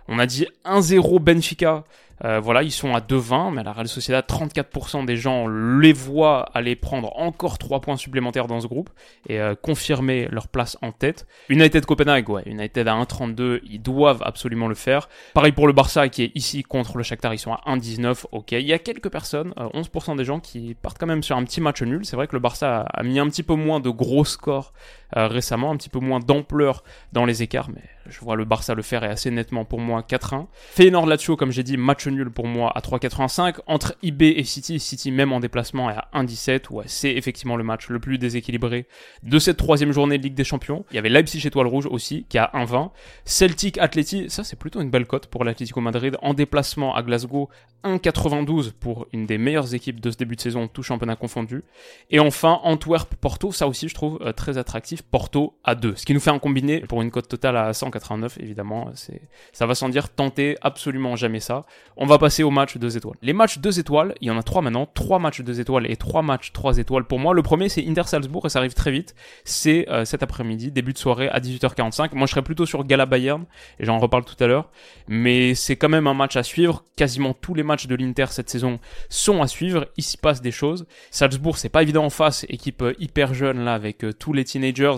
On 0.07 0.19
a 0.19 0.25
dit 0.25 0.45
1-0 0.65 1.19
Benfica. 1.19 1.83
Euh, 2.23 2.39
voilà, 2.39 2.63
ils 2.63 2.71
sont 2.71 2.93
à 2.93 2.99
2-20, 2.99 3.53
mais 3.53 3.63
la 3.63 3.73
Real 3.73 3.87
Sociedad, 3.87 4.25
34% 4.25 5.05
des 5.05 5.15
gens 5.15 5.47
les 5.47 5.93
voient 5.93 6.49
aller 6.53 6.75
prendre 6.75 7.17
encore 7.17 7.57
3 7.57 7.81
points 7.81 7.97
supplémentaires 7.97 8.47
dans 8.47 8.59
ce 8.61 8.67
groupe 8.67 8.89
et 9.27 9.39
euh, 9.39 9.55
confirmer 9.55 10.27
leur 10.31 10.47
place 10.47 10.77
en 10.81 10.91
tête. 10.91 11.27
United 11.49 11.85
Copenhague, 11.85 12.29
ouais, 12.29 12.43
United 12.45 12.87
à 12.87 12.93
1-32, 12.93 13.61
ils 13.69 13.81
doivent 13.81 14.21
absolument 14.23 14.67
le 14.67 14.75
faire. 14.75 15.09
Pareil 15.33 15.51
pour 15.51 15.67
le 15.67 15.73
Barça 15.73 16.09
qui 16.09 16.23
est 16.23 16.31
ici 16.35 16.63
contre 16.63 16.97
le 16.97 17.03
Shakhtar, 17.03 17.33
ils 17.33 17.39
sont 17.39 17.53
à 17.53 17.61
1-19, 17.67 18.25
ok. 18.31 18.51
Il 18.51 18.61
y 18.61 18.73
a 18.73 18.79
quelques 18.79 19.09
personnes, 19.09 19.53
11% 19.57 20.11
euh, 20.11 20.15
des 20.15 20.25
gens 20.25 20.39
qui 20.39 20.75
partent 20.75 20.97
quand 20.99 21.07
même 21.07 21.23
sur 21.23 21.37
un 21.37 21.43
petit 21.43 21.61
match 21.61 21.81
nul. 21.81 22.05
C'est 22.05 22.15
vrai 22.15 22.27
que 22.27 22.35
le 22.35 22.39
Barça 22.39 22.81
a 22.81 23.03
mis 23.03 23.19
un 23.19 23.27
petit 23.27 23.43
peu 23.43 23.55
moins 23.55 23.79
de 23.79 23.89
gros 23.89 24.25
scores 24.25 24.73
récemment, 25.13 25.71
un 25.71 25.75
petit 25.75 25.89
peu 25.89 25.99
moins 25.99 26.19
d'ampleur 26.19 26.85
dans 27.11 27.25
les 27.25 27.43
écarts, 27.43 27.69
mais 27.69 27.81
je 28.07 28.19
vois 28.19 28.35
le 28.35 28.45
Barça 28.45 28.75
le 28.75 28.81
faire 28.81 29.03
et 29.03 29.07
assez 29.07 29.29
nettement 29.29 29.65
pour 29.65 29.79
moi 29.79 30.01
4-1. 30.07 30.47
Feyenoord 30.71 31.05
Lazio, 31.05 31.35
comme 31.35 31.51
j'ai 31.51 31.63
dit, 31.63 31.77
match 31.77 32.07
nul 32.11 32.29
pour 32.29 32.47
moi 32.47 32.71
à 32.75 32.79
3,85. 32.81 33.57
Entre 33.67 33.95
IB 34.01 34.23
et 34.23 34.43
City, 34.43 34.79
City 34.79 35.11
même 35.11 35.31
en 35.31 35.39
déplacement 35.39 35.89
est 35.89 35.95
à 35.95 36.09
1,17. 36.13 36.71
Ouais, 36.71 36.83
c'est 36.87 37.11
effectivement 37.11 37.55
le 37.55 37.63
match 37.63 37.89
le 37.89 37.99
plus 37.99 38.17
déséquilibré 38.17 38.85
de 39.23 39.39
cette 39.39 39.57
troisième 39.57 39.91
journée 39.91 40.17
de 40.17 40.23
Ligue 40.23 40.35
des 40.35 40.43
Champions. 40.43 40.85
Il 40.91 40.95
y 40.95 40.99
avait 40.99 41.09
Leipzig 41.09 41.45
Étoile 41.45 41.67
Rouge 41.67 41.87
aussi, 41.87 42.25
qui 42.29 42.37
a 42.37 42.51
1,20. 42.53 42.91
Celtic 43.25 43.77
Atleti, 43.77 44.29
ça 44.29 44.43
c'est 44.43 44.57
plutôt 44.57 44.81
une 44.81 44.89
belle 44.89 45.05
cote 45.05 45.27
pour 45.27 45.43
l'Atlético 45.43 45.81
Madrid 45.81 46.17
en 46.21 46.33
déplacement 46.33 46.95
à 46.95 47.03
Glasgow. 47.03 47.49
1,92 47.83 48.71
pour 48.71 49.07
une 49.13 49.25
des 49.25 49.37
meilleures 49.37 49.73
équipes 49.73 49.99
de 49.99 50.11
ce 50.11 50.17
début 50.17 50.35
de 50.35 50.41
saison, 50.41 50.67
tout 50.67 50.83
championnat 50.83 51.15
confondu. 51.15 51.63
Et 52.09 52.19
enfin, 52.19 52.59
Antwerp 52.63 53.15
Porto, 53.15 53.51
ça 53.51 53.67
aussi 53.67 53.89
je 53.89 53.95
trouve 53.95 54.19
euh, 54.21 54.31
très 54.31 54.57
attractif. 54.57 55.01
Porto 55.01 55.57
à 55.63 55.75
2. 55.75 55.95
Ce 55.95 56.05
qui 56.05 56.13
nous 56.13 56.19
fait 56.19 56.29
un 56.29 56.39
combiné 56.39 56.81
pour 56.81 57.01
une 57.01 57.11
cote 57.11 57.27
totale 57.27 57.57
à 57.57 57.73
189, 57.73 58.37
évidemment. 58.39 58.91
C'est, 58.95 59.21
ça 59.51 59.65
va 59.65 59.75
sans 59.75 59.89
dire 59.89 60.09
tenter 60.09 60.57
absolument 60.61 61.15
jamais 61.15 61.39
ça. 61.39 61.65
On 61.97 62.05
va 62.05 62.17
passer 62.17 62.43
au 62.43 62.51
match 62.51 62.77
2 62.77 62.97
étoiles. 62.97 63.17
Les 63.21 63.33
matchs 63.33 63.59
2 63.59 63.79
étoiles, 63.79 64.15
il 64.21 64.27
y 64.27 64.31
en 64.31 64.37
a 64.37 64.43
3 64.43 64.61
maintenant, 64.61 64.87
3 64.93 65.19
matchs 65.19 65.41
2 65.41 65.59
étoiles 65.59 65.89
et 65.89 65.95
3 65.95 66.21
matchs 66.21 66.51
3 66.53 66.77
étoiles 66.77 67.05
pour 67.05 67.19
moi. 67.19 67.33
Le 67.33 67.41
premier 67.41 67.69
c'est 67.69 67.85
Inter 67.87 68.03
Salzbourg 68.05 68.45
et 68.45 68.49
ça 68.49 68.59
arrive 68.59 68.73
très 68.73 68.91
vite. 68.91 69.15
C'est 69.43 69.89
euh, 69.89 70.05
cet 70.05 70.23
après-midi, 70.23 70.71
début 70.71 70.93
de 70.93 70.97
soirée 70.97 71.29
à 71.29 71.39
18h45. 71.39 72.15
Moi 72.15 72.27
je 72.27 72.31
serais 72.31 72.41
plutôt 72.41 72.65
sur 72.65 72.83
Gala 72.83 73.05
Bayern 73.05 73.45
et 73.79 73.85
j'en 73.85 73.97
reparle 73.97 74.25
tout 74.25 74.41
à 74.43 74.47
l'heure. 74.47 74.69
Mais 75.07 75.55
c'est 75.55 75.75
quand 75.75 75.89
même 75.89 76.07
un 76.07 76.13
match 76.13 76.35
à 76.35 76.43
suivre. 76.43 76.83
Quasiment 76.95 77.33
tous 77.33 77.53
les 77.53 77.63
matchs 77.63 77.70
de 77.87 77.95
l'Inter 77.95 78.27
cette 78.29 78.49
saison 78.49 78.79
sont 79.09 79.41
à 79.41 79.47
suivre. 79.47 79.87
Il 79.97 80.03
s'y 80.03 80.17
passe 80.17 80.41
des 80.41 80.51
choses. 80.51 80.85
Salzbourg 81.09 81.57
c'est 81.57 81.69
pas 81.69 81.81
évident 81.81 82.05
en 82.05 82.09
face, 82.09 82.45
équipe 82.49 82.81
euh, 82.81 82.93
hyper 82.99 83.33
jeune 83.33 83.63
là 83.63 83.73
avec 83.73 84.03
euh, 84.03 84.13
tous 84.13 84.33
les 84.33 84.43
teenagers. 84.43 84.97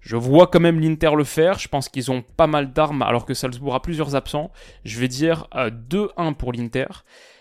Je 0.00 0.16
vois 0.16 0.46
quand 0.46 0.60
même 0.60 0.80
l'Inter 0.80 1.10
le 1.16 1.24
faire. 1.24 1.58
Je 1.58 1.68
pense 1.68 1.88
qu'ils 1.88 2.10
ont 2.10 2.22
pas 2.22 2.46
mal 2.46 2.72
d'armes 2.72 3.02
alors 3.02 3.26
que 3.26 3.34
Salzbourg 3.34 3.74
a 3.74 3.82
plusieurs 3.82 4.14
absents. 4.14 4.50
Je 4.84 4.98
vais 5.00 5.08
dire 5.08 5.48
2-1 5.54 6.08
euh, 6.18 6.32
pour 6.32 6.52
l'Inter 6.52 6.86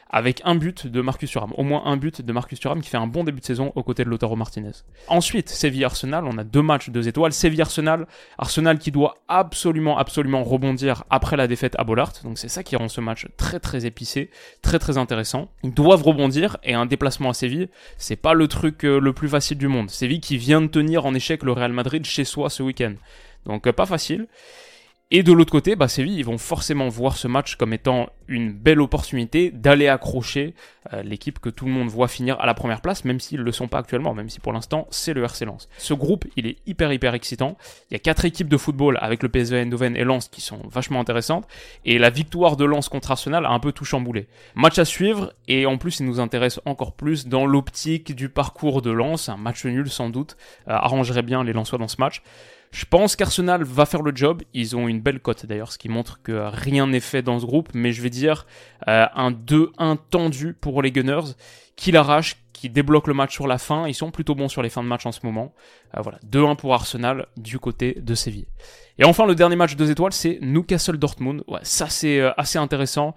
avec 0.09 0.41
un 0.45 0.55
but 0.55 0.87
de 0.87 1.01
Marcus 1.01 1.31
Thuram, 1.31 1.53
au 1.57 1.63
moins 1.63 1.83
un 1.85 1.97
but 1.97 2.21
de 2.21 2.33
Marcus 2.33 2.59
Thuram 2.59 2.81
qui 2.81 2.89
fait 2.89 2.97
un 2.97 3.07
bon 3.07 3.23
début 3.23 3.39
de 3.39 3.45
saison 3.45 3.71
aux 3.75 3.83
côtés 3.83 4.03
de 4.03 4.09
Lautaro 4.09 4.35
Martinez. 4.35 4.71
Ensuite, 5.07 5.49
Séville-Arsenal, 5.49 6.25
on 6.25 6.37
a 6.37 6.43
deux 6.43 6.61
matchs, 6.61 6.89
deux 6.89 7.07
étoiles. 7.07 7.33
Séville-Arsenal, 7.33 8.07
Arsenal 8.37 8.79
qui 8.79 8.91
doit 8.91 9.17
absolument, 9.27 9.97
absolument 9.97 10.43
rebondir 10.43 11.03
après 11.09 11.37
la 11.37 11.47
défaite 11.47 11.75
à 11.77 11.83
Bollard, 11.83 12.13
donc 12.23 12.37
c'est 12.37 12.47
ça 12.47 12.63
qui 12.63 12.75
rend 12.75 12.87
ce 12.87 13.01
match 13.01 13.27
très 13.37 13.59
très 13.59 13.85
épicé, 13.85 14.29
très 14.61 14.79
très 14.79 14.97
intéressant. 14.97 15.49
Ils 15.63 15.73
doivent 15.73 16.03
rebondir 16.03 16.57
et 16.63 16.73
un 16.73 16.85
déplacement 16.85 17.29
à 17.29 17.33
Séville, 17.33 17.69
c'est 17.97 18.15
pas 18.15 18.33
le 18.33 18.47
truc 18.47 18.85
euh, 18.85 18.99
le 18.99 19.13
plus 19.13 19.29
facile 19.29 19.57
du 19.57 19.67
monde. 19.67 19.89
Séville 19.89 20.21
qui 20.21 20.37
vient 20.37 20.61
de 20.61 20.67
tenir 20.67 21.05
en 21.05 21.13
échec 21.13 21.43
le 21.43 21.51
Real 21.51 21.73
Madrid 21.73 22.05
chez 22.05 22.23
soi 22.23 22.49
ce 22.49 22.63
week-end. 22.63 22.93
Donc 23.45 23.67
euh, 23.67 23.73
pas 23.73 23.85
facile. 23.85 24.27
Et 25.09 25.23
de 25.23 25.31
l'autre 25.31 25.53
côté, 25.53 25.77
bah, 25.77 25.87
Séville, 25.87 26.17
ils 26.17 26.25
vont 26.25 26.37
forcément 26.37 26.89
voir 26.89 27.15
ce 27.15 27.29
match 27.29 27.55
comme 27.55 27.71
étant 27.71 28.09
une 28.27 28.51
belle 28.51 28.81
opportunité 28.81 29.51
d'aller 29.51 29.87
accrocher 29.87 30.53
euh, 30.91 31.01
l'équipe 31.01 31.39
que 31.39 31.47
tout 31.47 31.63
le 31.63 31.71
monde 31.71 31.87
voit 31.87 32.09
finir 32.09 32.37
à 32.41 32.45
la 32.45 32.53
première 32.53 32.81
place, 32.81 33.05
même 33.05 33.21
s'ils 33.21 33.39
ne 33.39 33.45
le 33.45 33.53
sont 33.53 33.69
pas 33.69 33.77
actuellement, 33.77 34.13
même 34.13 34.27
si 34.27 34.41
pour 34.41 34.51
l'instant 34.51 34.85
c'est 34.89 35.13
le 35.13 35.23
RC 35.23 35.45
Lens. 35.45 35.69
Ce 35.77 35.93
groupe, 35.93 36.25
il 36.35 36.45
est 36.45 36.57
hyper 36.65 36.91
hyper 36.91 37.13
excitant. 37.13 37.57
Il 37.89 37.93
y 37.93 37.95
a 37.95 37.99
quatre 37.99 38.25
équipes 38.25 38.49
de 38.49 38.57
football 38.57 38.97
avec 38.99 39.23
le 39.23 39.29
PSV 39.29 39.61
Eindhoven 39.61 39.95
et 39.95 40.03
Lens 40.03 40.27
qui 40.27 40.41
sont 40.41 40.59
vachement 40.69 40.99
intéressantes, 40.99 41.47
et 41.85 41.99
la 41.99 42.09
victoire 42.09 42.57
de 42.57 42.65
Lens 42.65 42.89
contre 42.89 43.11
Arsenal 43.11 43.45
a 43.45 43.51
un 43.51 43.59
peu 43.59 43.71
tout 43.71 43.85
chamboulé. 43.85 44.27
Match 44.55 44.77
à 44.77 44.83
suivre, 44.83 45.31
et 45.47 45.65
en 45.65 45.77
plus 45.77 46.01
il 46.01 46.05
nous 46.05 46.19
intéresse 46.19 46.59
encore 46.65 46.91
plus 46.91 47.27
dans 47.27 47.45
l'optique 47.45 48.13
du 48.13 48.27
parcours 48.27 48.81
de 48.81 48.91
Lens, 48.91 49.29
un 49.29 49.37
match 49.37 49.63
nul 49.63 49.89
sans 49.89 50.09
doute, 50.09 50.35
euh, 50.67 50.73
arrangerait 50.73 51.23
bien 51.23 51.45
les 51.45 51.53
Lensois 51.53 51.79
dans 51.79 51.87
ce 51.87 51.95
match. 51.99 52.21
Je 52.71 52.85
pense 52.85 53.15
qu'Arsenal 53.15 53.63
va 53.63 53.85
faire 53.85 54.01
le 54.01 54.15
job. 54.15 54.43
Ils 54.53 54.75
ont 54.75 54.87
une 54.87 54.99
belle 54.99 55.19
cote 55.19 55.45
d'ailleurs, 55.45 55.71
ce 55.71 55.77
qui 55.77 55.89
montre 55.89 56.21
que 56.21 56.49
rien 56.51 56.87
n'est 56.87 56.99
fait 56.99 57.21
dans 57.21 57.39
ce 57.39 57.45
groupe. 57.45 57.69
Mais 57.73 57.91
je 57.91 58.01
vais 58.01 58.09
dire 58.09 58.45
euh, 58.87 59.05
un 59.15 59.31
2-1 59.31 59.97
tendu 60.09 60.53
pour 60.53 60.81
les 60.81 60.91
Gunners, 60.91 61.33
qui 61.75 61.91
l'arrachent, 61.91 62.37
qui 62.53 62.69
débloquent 62.69 63.07
le 63.07 63.13
match 63.13 63.33
sur 63.33 63.47
la 63.47 63.57
fin. 63.57 63.87
Ils 63.87 63.93
sont 63.93 64.11
plutôt 64.11 64.35
bons 64.35 64.49
sur 64.49 64.61
les 64.61 64.69
fins 64.69 64.83
de 64.83 64.87
match 64.87 65.05
en 65.05 65.11
ce 65.11 65.19
moment. 65.23 65.53
Euh, 65.95 66.01
voilà, 66.01 66.19
2-1 66.29 66.55
pour 66.55 66.73
Arsenal 66.73 67.27
du 67.37 67.59
côté 67.59 67.97
de 68.01 68.15
Séville. 68.15 68.47
Et 68.99 69.05
enfin, 69.05 69.25
le 69.25 69.35
dernier 69.35 69.55
match 69.55 69.75
2 69.75 69.91
étoiles, 69.91 70.13
c'est 70.13 70.39
Newcastle 70.41 70.97
Dortmund. 70.97 71.43
Ouais, 71.47 71.59
ça 71.63 71.87
c'est 71.87 72.19
euh, 72.19 72.31
assez 72.37 72.57
intéressant. 72.57 73.15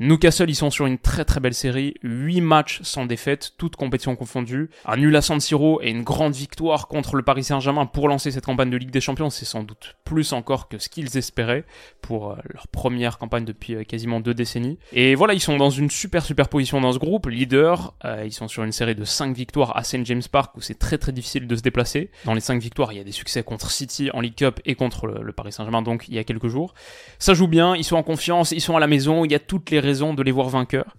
Newcastle, 0.00 0.48
ils 0.48 0.54
sont 0.54 0.70
sur 0.70 0.86
une 0.86 0.96
très 0.96 1.26
très 1.26 1.40
belle 1.40 1.52
série, 1.52 1.92
8 2.02 2.40
matchs 2.40 2.80
sans 2.82 3.04
défaite, 3.04 3.52
toutes 3.58 3.76
compétitions 3.76 4.16
confondues, 4.16 4.70
un 4.86 4.96
nul 4.96 5.14
à 5.14 5.20
San 5.20 5.40
Siro 5.40 5.78
et 5.82 5.90
une 5.90 6.04
grande 6.04 6.32
victoire 6.32 6.88
contre 6.88 7.16
le 7.16 7.22
Paris 7.22 7.44
Saint-Germain 7.44 7.84
pour 7.84 8.08
lancer 8.08 8.30
cette 8.30 8.46
campagne 8.46 8.70
de 8.70 8.78
Ligue 8.78 8.92
des 8.92 9.02
Champions, 9.02 9.28
c'est 9.28 9.44
sans 9.44 9.62
doute 9.62 9.96
plus 10.04 10.32
encore 10.32 10.70
que 10.70 10.78
ce 10.78 10.88
qu'ils 10.88 11.18
espéraient 11.18 11.66
pour 12.00 12.30
euh, 12.30 12.36
leur 12.48 12.66
première 12.68 13.18
campagne 13.18 13.44
depuis 13.44 13.74
euh, 13.74 13.84
quasiment 13.84 14.20
deux 14.20 14.32
décennies. 14.32 14.78
Et 14.94 15.14
voilà, 15.14 15.34
ils 15.34 15.40
sont 15.40 15.58
dans 15.58 15.68
une 15.68 15.90
super 15.90 16.24
super 16.24 16.48
position 16.48 16.80
dans 16.80 16.92
ce 16.92 16.98
groupe, 16.98 17.26
leader, 17.26 17.92
euh, 18.06 18.22
ils 18.24 18.32
sont 18.32 18.48
sur 18.48 18.64
une 18.64 18.72
série 18.72 18.94
de 18.94 19.04
5 19.04 19.36
victoires 19.36 19.76
à 19.76 19.84
St 19.84 20.06
James 20.06 20.22
Park 20.32 20.56
où 20.56 20.62
c'est 20.62 20.78
très 20.78 20.96
très 20.96 21.12
difficile 21.12 21.46
de 21.46 21.54
se 21.54 21.60
déplacer. 21.60 22.10
Dans 22.24 22.32
les 22.32 22.40
5 22.40 22.58
victoires, 22.62 22.94
il 22.94 22.96
y 22.96 23.02
a 23.02 23.04
des 23.04 23.12
succès 23.12 23.42
contre 23.42 23.70
City 23.70 24.10
en 24.14 24.22
League 24.22 24.34
Cup 24.34 24.60
et 24.64 24.76
contre 24.76 25.08
le, 25.08 25.22
le 25.22 25.32
Paris 25.32 25.52
Saint-Germain 25.52 25.82
donc 25.82 26.06
il 26.08 26.14
y 26.14 26.18
a 26.18 26.24
quelques 26.24 26.48
jours. 26.48 26.72
Ça 27.18 27.34
joue 27.34 27.48
bien, 27.48 27.76
ils 27.76 27.84
sont 27.84 27.96
en 27.96 28.02
confiance, 28.02 28.52
ils 28.52 28.62
sont 28.62 28.78
à 28.78 28.80
la 28.80 28.86
maison, 28.86 29.26
il 29.26 29.32
y 29.32 29.34
a 29.34 29.38
toutes 29.38 29.70
les 29.70 29.89
raison 29.90 30.14
de 30.14 30.22
les 30.22 30.30
voir 30.30 30.48
vainqueurs. 30.48 30.96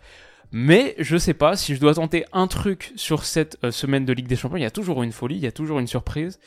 Mais 0.52 0.96
je 1.00 1.16
sais 1.16 1.34
pas 1.34 1.56
si 1.56 1.76
je 1.76 1.80
dois 1.80 1.94
tenter 1.94 2.26
un 2.34 2.48
truc 2.48 2.92
sur 2.98 3.24
cette 3.24 3.58
euh, 3.64 3.72
semaine 3.72 4.04
de 4.04 4.12
Ligue 4.12 4.28
des 4.28 4.36
Champions. 4.36 4.58
Il 4.58 4.64
y 4.64 4.66
a 4.66 4.72
toujours 4.72 5.02
une 5.02 5.14
folie, 5.14 5.36
il 5.36 5.42
y 5.42 5.48
a 5.48 5.52
toujours 5.52 5.80
une 5.80 5.88
surprise. 5.88 6.40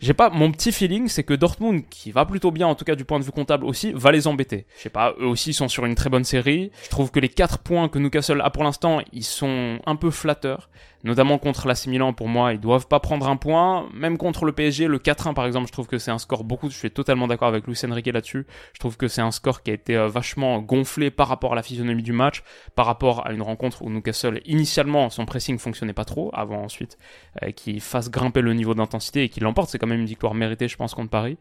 J'ai 0.00 0.14
pas 0.14 0.30
mon 0.30 0.50
petit 0.50 0.72
feeling, 0.72 1.08
c'est 1.08 1.24
que 1.24 1.34
Dortmund, 1.34 1.82
qui 1.90 2.10
va 2.10 2.24
plutôt 2.24 2.50
bien 2.50 2.66
en 2.66 2.74
tout 2.74 2.86
cas 2.86 2.94
du 2.94 3.04
point 3.04 3.18
de 3.20 3.24
vue 3.24 3.32
comptable 3.32 3.66
aussi, 3.66 3.92
va 3.92 4.10
les 4.12 4.26
embêter. 4.26 4.64
Je 4.78 4.84
sais 4.84 4.88
pas, 4.88 5.14
eux 5.20 5.26
aussi 5.26 5.52
sont 5.52 5.68
sur 5.68 5.84
une 5.84 5.94
très 5.94 6.08
bonne 6.08 6.24
série. 6.24 6.70
Je 6.84 6.88
trouve 6.88 7.10
que 7.10 7.20
les 7.20 7.28
4 7.28 7.58
points 7.58 7.88
que 7.90 7.98
Newcastle 7.98 8.40
a 8.40 8.48
pour 8.48 8.64
l'instant, 8.64 9.00
ils 9.12 9.24
sont 9.24 9.78
un 9.84 9.96
peu 9.96 10.10
flatteurs 10.10 10.70
notamment 11.04 11.38
contre 11.38 11.66
l'AC 11.66 11.86
Milan 11.86 12.12
pour 12.12 12.28
moi, 12.28 12.52
ils 12.52 12.60
doivent 12.60 12.86
pas 12.86 13.00
prendre 13.00 13.28
un 13.28 13.36
point, 13.36 13.88
même 13.94 14.18
contre 14.18 14.44
le 14.44 14.52
PSG, 14.52 14.86
le 14.86 14.98
4-1 14.98 15.34
par 15.34 15.46
exemple, 15.46 15.66
je 15.68 15.72
trouve 15.72 15.86
que 15.86 15.98
c'est 15.98 16.10
un 16.10 16.18
score 16.18 16.44
beaucoup, 16.44 16.68
je 16.68 16.76
suis 16.76 16.90
totalement 16.90 17.26
d'accord 17.26 17.48
avec 17.48 17.66
Luis 17.66 17.78
Enrique 17.84 18.06
là-dessus, 18.06 18.46
je 18.74 18.78
trouve 18.78 18.96
que 18.96 19.08
c'est 19.08 19.22
un 19.22 19.30
score 19.30 19.62
qui 19.62 19.70
a 19.70 19.74
été 19.74 19.96
euh, 19.96 20.08
vachement 20.08 20.60
gonflé 20.60 21.10
par 21.10 21.28
rapport 21.28 21.52
à 21.52 21.56
la 21.56 21.62
physionomie 21.62 22.02
du 22.02 22.12
match, 22.12 22.42
par 22.74 22.86
rapport 22.86 23.26
à 23.26 23.32
une 23.32 23.42
rencontre 23.42 23.82
où 23.82 23.90
Newcastle, 23.90 24.40
initialement, 24.44 25.10
son 25.10 25.24
pressing 25.24 25.58
fonctionnait 25.58 25.92
pas 25.92 26.04
trop, 26.04 26.30
avant 26.34 26.62
ensuite 26.62 26.98
euh, 27.42 27.50
qu'il 27.50 27.80
fasse 27.80 28.10
grimper 28.10 28.42
le 28.42 28.54
niveau 28.54 28.74
d'intensité 28.74 29.24
et 29.24 29.28
qu'il 29.28 29.44
l'emporte, 29.44 29.70
c'est 29.70 29.78
même 29.90 30.00
une 30.00 30.06
victoire 30.06 30.34
méritée 30.34 30.68
je 30.68 30.76
pense 30.76 30.94
contre 30.94 31.10
Paris. 31.10 31.38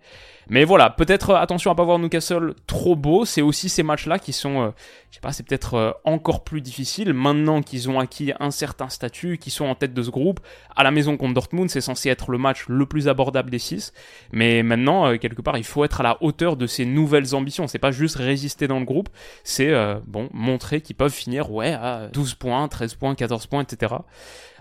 Mais 0.50 0.64
voilà, 0.64 0.90
peut-être 0.90 1.32
euh, 1.32 1.36
attention 1.36 1.72
à 1.72 1.76
pas 1.76 1.84
voir 1.84 2.00
Newcastle 2.00 2.56
trop 2.66 2.96
beau, 2.96 3.26
c'est 3.26 3.42
aussi 3.42 3.70
ces 3.70 3.84
matchs-là 3.84 4.18
qui 4.18 4.34
sont, 4.34 4.74
je 5.10 5.16
sais 5.16 5.22
pas, 5.22 5.32
c'est 5.32 5.44
peut-être 5.44 6.00
encore 6.06 6.44
plus 6.44 6.62
difficile 6.62 7.14
maintenant 7.14 7.62
qu'ils 7.62 7.90
ont 7.90 8.00
acquis 8.00 8.34
un 8.40 8.52
certain 8.52 8.90
statut, 8.90 9.38
sont 9.50 9.66
en 9.66 9.76
tête 9.76 9.94
de 9.94 10.02
ce 10.02 10.10
groupe. 10.10 10.40
À 10.76 10.84
la 10.84 10.92
maison 10.92 11.18
contre 11.18 11.34
Dortmund, 11.34 11.70
c'est 11.70 11.82
censé 11.82 12.10
être 12.10 12.32
le 12.32 12.38
match 12.38 12.66
le 12.68 12.86
plus 12.86 13.08
abordable 13.08 13.50
des 13.50 13.60
six. 13.60 13.94
Mais 14.32 14.64
maintenant, 14.64 15.08
euh, 15.08 15.18
quelque 15.18 15.42
part, 15.42 15.58
il 15.58 15.64
faut 15.64 15.84
être 15.84 16.00
à 16.00 16.04
la 16.04 16.18
hauteur 16.22 16.56
de 16.56 16.68
ces 16.68 16.86
nouvelles 16.86 17.36
ambitions. 17.36 17.68
C'est 17.68 17.80
pas 17.80 17.92
juste 17.92 18.16
résister 18.16 18.68
dans 18.68 18.80
le 18.80 18.86
groupe, 18.86 19.10
c'est 19.44 19.70
euh, 19.70 20.00
bon 20.08 20.30
montrer 20.34 20.82
qu'ils 20.82 20.96
peuvent 20.96 21.14
finir 21.14 21.52
ouais 21.52 21.74
à 21.74 22.08
12 22.14 22.36
points, 22.36 22.68
13 22.68 22.96
points, 22.96 23.16
14 23.16 23.48
points, 23.48 23.64
etc. 23.64 23.96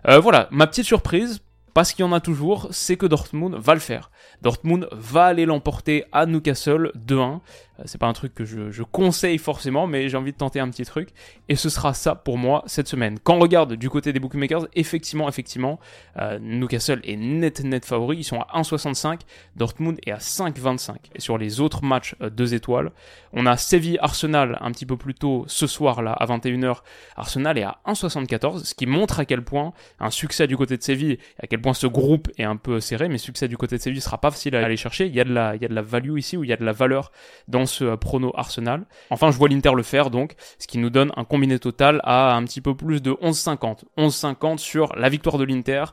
Euh, 0.09 0.19
voilà, 0.19 0.49
ma 0.51 0.67
petite 0.67 0.85
surprise, 0.85 1.41
parce 1.79 1.93
qu'il 1.93 2.05
y 2.05 2.09
en 2.09 2.13
a 2.13 2.19
toujours, 2.19 2.67
c'est 2.73 2.97
que 2.97 3.07
Dortmund 3.07 3.55
va 3.55 3.73
le 3.73 3.79
faire. 3.79 4.11
Dortmund 4.43 4.89
va 4.91 5.27
aller 5.27 5.47
l'emporter 5.47 6.07
à 6.11 6.27
Newcastle 6.27 6.91
2-1. 6.97 7.39
Euh, 7.79 7.83
c'est 7.87 7.99
pas 7.99 8.07
un 8.07 8.13
truc 8.13 8.35
que 8.35 8.45
je, 8.45 8.83
conseille 8.83 9.39
forcément, 9.39 9.87
mais 9.87 10.09
j'ai 10.09 10.17
envie 10.17 10.33
de 10.33 10.37
tenter 10.37 10.61
un 10.61 10.69
petit 10.69 10.85
truc. 10.85 11.11
Et 11.49 11.57
ce 11.57 11.69
sera 11.69 11.95
ça 11.95 12.15
pour 12.15 12.39
moi 12.39 12.63
cette 12.67 12.89
semaine. 12.89 13.19
Quand 13.23 13.35
on 13.35 13.39
regarde 13.39 13.75
du 13.75 13.91
côté 13.91 14.13
des 14.13 14.21
bookmakers, 14.21 14.67
effectivement, 14.75 15.29
effectivement, 15.29 15.79
euh, 16.19 16.39
Newcastle 16.41 17.01
est 17.05 17.17
net 17.17 17.63
net 17.65 17.85
favori. 17.85 18.19
Ils 18.19 18.25
sont 18.25 18.41
à 18.41 18.61
1,65. 18.61 19.21
Dortmund 19.57 19.99
est 20.07 20.13
à 20.13 20.19
5,25. 20.19 20.97
Et 21.15 21.21
sur 21.21 21.39
les 21.39 21.61
autres 21.61 21.85
matchs 21.85 22.15
2 22.21 22.53
euh, 22.53 22.57
étoiles, 22.57 22.93
on 23.33 23.47
a 23.47 23.57
Séville-Arsenal 23.57 24.59
un 24.61 24.73
petit 24.73 24.87
peu 24.87 24.97
plus 24.97 25.15
tôt 25.15 25.45
ce 25.47 25.67
soir 25.67 26.03
là 26.03 26.13
à 26.13 26.27
21h. 26.27 26.79
Arsenal 27.17 27.59
est 27.59 27.63
à 27.63 27.79
1,74, 27.87 28.65
ce 28.65 28.75
qui 28.75 28.87
montre 28.87 29.21
à 29.21 29.25
quel 29.25 29.43
point 29.43 29.73
un 30.01 30.11
succès 30.11 30.47
du 30.47 30.57
côté 30.57 30.77
de 30.77 30.83
Séville, 30.83 31.19
à 31.43 31.47
quel 31.47 31.61
point 31.61 31.75
ce 31.75 31.87
groupe 31.87 32.29
est 32.39 32.45
un 32.45 32.57
peu 32.57 32.81
serré, 32.81 33.09
mais 33.09 33.19
succès 33.19 33.49
du 33.49 33.57
côté 33.57 33.77
de 33.77 33.83
Séville 33.83 34.01
sera 34.01 34.19
pas 34.19 34.31
facile 34.31 34.57
à 34.57 34.65
aller 34.65 34.77
chercher. 34.77 35.07
Il 35.07 35.15
y 35.15 35.21
a 35.21 35.25
de 35.25 35.33
la, 35.33 35.55
il 35.57 35.63
y 35.63 35.65
a 35.65 35.69
de 35.69 35.75
la 35.75 35.83
value 35.83 36.19
ici, 36.19 36.37
ou 36.37 36.45
il 36.45 36.51
y 36.51 36.53
a 36.53 36.57
de 36.57 36.65
la 36.65 36.73
valeur 36.73 37.13
dans 37.49 37.67
ce 37.69 37.85
euh, 37.85 37.97
prono 37.97 38.33
Arsenal. 38.35 38.87
Enfin, 39.11 39.31
je 39.31 39.39
vois 39.39 39.49
l'Inter 39.49 39.73
le 39.77 39.85
faire, 39.85 40.11
donc, 40.11 40.35
ce 40.59 40.67
qui 40.67 40.79
nous 40.79 40.91
donne 40.91 41.13
un 41.17 41.23
combiné 41.23 41.61
total 41.61 42.01
à 42.03 42.35
un 42.35 42.43
petit 42.45 42.61
peu 42.61 42.75
plus 42.75 43.01
de 43.01 43.13
11,50. 43.13 43.85
11,50 43.97 44.59
sur 44.59 44.93
la 44.97 45.09
victoire 45.09 45.39
de 45.39 45.45
l'Inter 45.45 45.85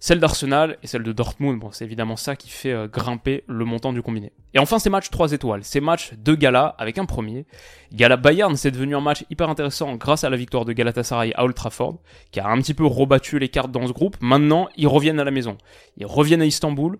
celle 0.00 0.18
d'Arsenal 0.18 0.78
et 0.82 0.86
celle 0.86 1.02
de 1.02 1.12
Dortmund. 1.12 1.60
Bon, 1.60 1.70
c'est 1.70 1.84
évidemment 1.84 2.16
ça 2.16 2.34
qui 2.34 2.48
fait 2.48 2.72
euh, 2.72 2.88
grimper 2.88 3.44
le 3.46 3.66
montant 3.66 3.92
du 3.92 4.02
combiné. 4.02 4.32
Et 4.54 4.58
enfin, 4.58 4.78
ces 4.78 4.88
matchs 4.88 5.10
3 5.10 5.32
étoiles, 5.32 5.62
ces 5.62 5.80
matchs 5.80 6.14
de 6.14 6.34
gala 6.34 6.74
avec 6.78 6.96
un 6.96 7.04
premier. 7.04 7.44
Gala 7.92 8.16
Bayern, 8.16 8.56
c'est 8.56 8.70
devenu 8.70 8.96
un 8.96 9.00
match 9.00 9.24
hyper 9.30 9.50
intéressant 9.50 9.94
grâce 9.96 10.24
à 10.24 10.30
la 10.30 10.38
victoire 10.38 10.64
de 10.64 10.72
Galatasaray 10.72 11.32
à 11.34 11.44
Old 11.44 11.54
Trafford, 11.54 11.98
qui 12.32 12.40
a 12.40 12.48
un 12.48 12.58
petit 12.58 12.74
peu 12.74 12.86
rebattu 12.86 13.38
les 13.38 13.50
cartes 13.50 13.70
dans 13.70 13.86
ce 13.86 13.92
groupe. 13.92 14.16
Maintenant, 14.20 14.68
ils 14.76 14.88
reviennent 14.88 15.20
à 15.20 15.24
la 15.24 15.30
maison. 15.30 15.58
Ils 15.98 16.06
reviennent 16.06 16.42
à 16.42 16.46
Istanbul. 16.46 16.98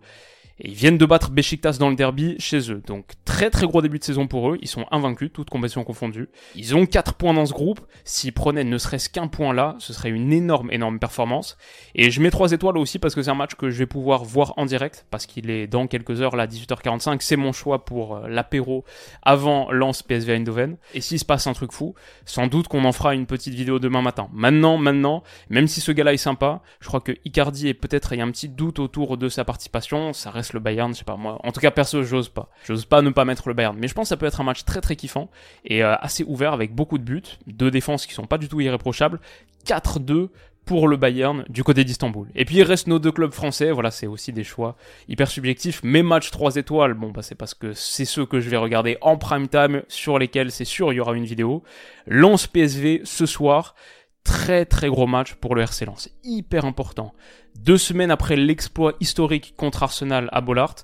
Et 0.61 0.69
ils 0.71 0.75
viennent 0.75 0.99
de 0.99 1.07
battre 1.07 1.31
Besiktas 1.31 1.76
dans 1.79 1.88
le 1.88 1.97
derby 1.97 2.37
chez 2.38 2.71
eux. 2.71 2.83
Donc 2.87 3.12
très 3.25 3.50
très 3.50 3.67
gros 3.67 3.83
début 3.83 3.99
de 3.99 4.05
saison 4.05 4.26
pour 4.26 4.50
eux. 4.50 4.59
Ils 4.61 4.69
sont 4.69 4.87
invaincus, 4.90 5.31
toutes 5.33 5.50
compétitions 5.50 5.85
confondues. 5.85 6.29
Ils 6.55 6.76
ont 6.76 6.87
4 6.87 7.14
points 7.14 7.35
dans 7.35 7.47
ce 7.47 7.52
groupe. 7.52 7.81
S'ils 8.05 8.33
prenaient 8.33 8.64
ne 8.64 8.79
serait-ce 8.79 9.09
qu'un 9.09 9.29
point 9.29 9.55
là, 9.55 9.76
ce 9.79 9.93
serait 9.93 10.11
une 10.11 10.33
énorme 10.33 10.71
énorme 10.71 10.99
performance. 10.99 11.57
Et 11.95 12.11
je 12.11 12.21
mets 12.21 12.31
3 12.31 12.52
étoiles 12.52 12.76
aussi 12.76 12.99
parce 12.99 13.14
que 13.14 13.23
c'est 13.23 13.31
un 13.31 13.35
match 13.35 13.55
que 13.55 13.71
je 13.71 13.79
vais 13.79 13.87
pouvoir 13.87 14.25
voir 14.25 14.55
en 14.57 14.67
direct. 14.67 15.07
Parce 15.11 15.26
qu'il 15.26 15.50
est 15.50 15.67
dans 15.67 15.87
quelques 15.87 16.21
heures 16.21 16.37
là, 16.37 16.47
18h45. 16.47 17.19
C'est 17.21 17.37
mon 17.37 17.52
choix 17.52 17.85
pour 17.85 18.17
euh, 18.17 18.29
l'apéro 18.29 18.85
avant 19.23 19.71
Lance 19.73 20.02
PSV 20.02 20.35
Eindhoven. 20.35 20.76
Et 20.95 21.00
s'il 21.00 21.19
se 21.19 21.25
passe 21.25 21.47
un 21.47 21.52
truc 21.55 21.73
fou, 21.73 21.95
sans 22.26 22.47
doute 22.47 22.69
qu'on 22.69 22.85
en 22.85 22.93
fera 22.93 23.14
une 23.14 23.26
petite 23.26 23.55
vidéo 23.55 23.79
demain 23.79 24.02
matin. 24.02 24.29
Maintenant, 24.33 24.76
maintenant, 24.76 25.23
même 25.49 25.67
si 25.69 25.81
ce 25.81 25.93
gars-là 25.93 26.12
est 26.12 26.19
sympa, 26.19 26.61
je 26.81 26.88
crois 26.88 27.00
que 27.00 27.12
Icardi 27.25 27.69
est 27.69 27.75
peut-être, 27.75 28.14
y 28.14 28.21
a 28.21 28.25
un 28.25 28.31
petit 28.31 28.49
doute 28.49 28.79
autour 28.79 29.17
de 29.17 29.29
sa 29.29 29.45
participation. 29.45 30.12
Ça 30.12 30.31
reste 30.31 30.50
le 30.52 30.61
Bayern, 30.61 30.92
je 30.92 30.99
sais 30.99 31.04
pas 31.04 31.16
moi. 31.16 31.38
En 31.45 31.52
tout 31.52 31.61
cas, 31.61 31.71
perso, 31.71 32.02
j'ose 32.02 32.28
pas. 32.28 32.49
J'ose 32.64 32.85
pas 32.85 33.02
ne 33.02 33.11
pas 33.11 33.25
mettre 33.25 33.49
le 33.49 33.54
Bayern. 33.54 33.76
Mais 33.78 33.88
je 33.88 33.95
pense 33.95 34.04
que 34.04 34.09
ça 34.09 34.16
peut 34.16 34.26
être 34.26 34.40
un 34.40 34.45
match 34.45 34.64
très 34.64 34.80
très 34.80 34.97
kiffant 34.97 35.30
et 35.64 35.83
euh, 35.83 35.95
assez 35.97 36.25
ouvert 36.25 36.52
avec 36.52 36.75
beaucoup 36.75 36.99
de 36.99 37.04
buts, 37.04 37.23
deux 37.47 37.71
défenses 37.71 38.07
qui 38.07 38.14
sont 38.14 38.26
pas 38.26 38.38
du 38.38 38.49
tout 38.49 38.61
irréprochables, 38.61 39.21
4-2 39.66 40.28
pour 40.64 40.88
le 40.88 40.97
Bayern 40.97 41.45
du 41.49 41.64
côté 41.64 41.85
d'Istanbul. 41.85 42.28
Et 42.35 42.45
puis 42.45 42.57
il 42.57 42.62
reste 42.62 42.87
nos 42.87 42.99
deux 42.99 43.12
clubs 43.12 43.33
français, 43.33 43.73
voilà, 43.73 43.90
c'est 43.90 44.07
aussi 44.07 44.33
des 44.33 44.45
choix 44.45 44.76
hyper 45.09 45.28
subjectifs. 45.28 45.83
Mes 45.83 46.02
matchs 46.02 46.30
3 46.30 46.57
étoiles, 46.57 46.95
bon 46.95 47.11
bah 47.11 47.23
c'est 47.23 47.35
parce 47.35 47.54
que 47.54 47.73
c'est 47.73 48.04
ceux 48.04 48.26
que 48.26 48.40
je 48.40 48.49
vais 48.49 48.57
regarder 48.57 48.97
en 49.00 49.16
prime 49.16 49.49
time, 49.49 49.83
sur 49.88 50.19
lesquels 50.19 50.52
c'est 50.52 50.64
sûr 50.64 50.92
il 50.92 50.97
y 50.97 51.00
aura 51.00 51.14
une 51.14 51.25
vidéo. 51.25 51.62
Lance 52.07 52.47
PSV 52.47 53.00
ce 53.04 53.26
soir, 53.26 53.75
très 54.23 54.64
très 54.64 54.88
gros 54.88 55.07
match 55.07 55.35
pour 55.35 55.54
le 55.54 55.62
RC 55.62 55.87
Lens, 55.87 56.11
hyper 56.23 56.64
important. 56.64 57.14
Deux 57.59 57.78
semaines 57.78 58.11
après 58.11 58.37
l'exploit 58.37 58.95
historique 59.00 59.54
contre 59.57 59.83
Arsenal 59.83 60.28
à 60.33 60.40
Bollard, 60.40 60.76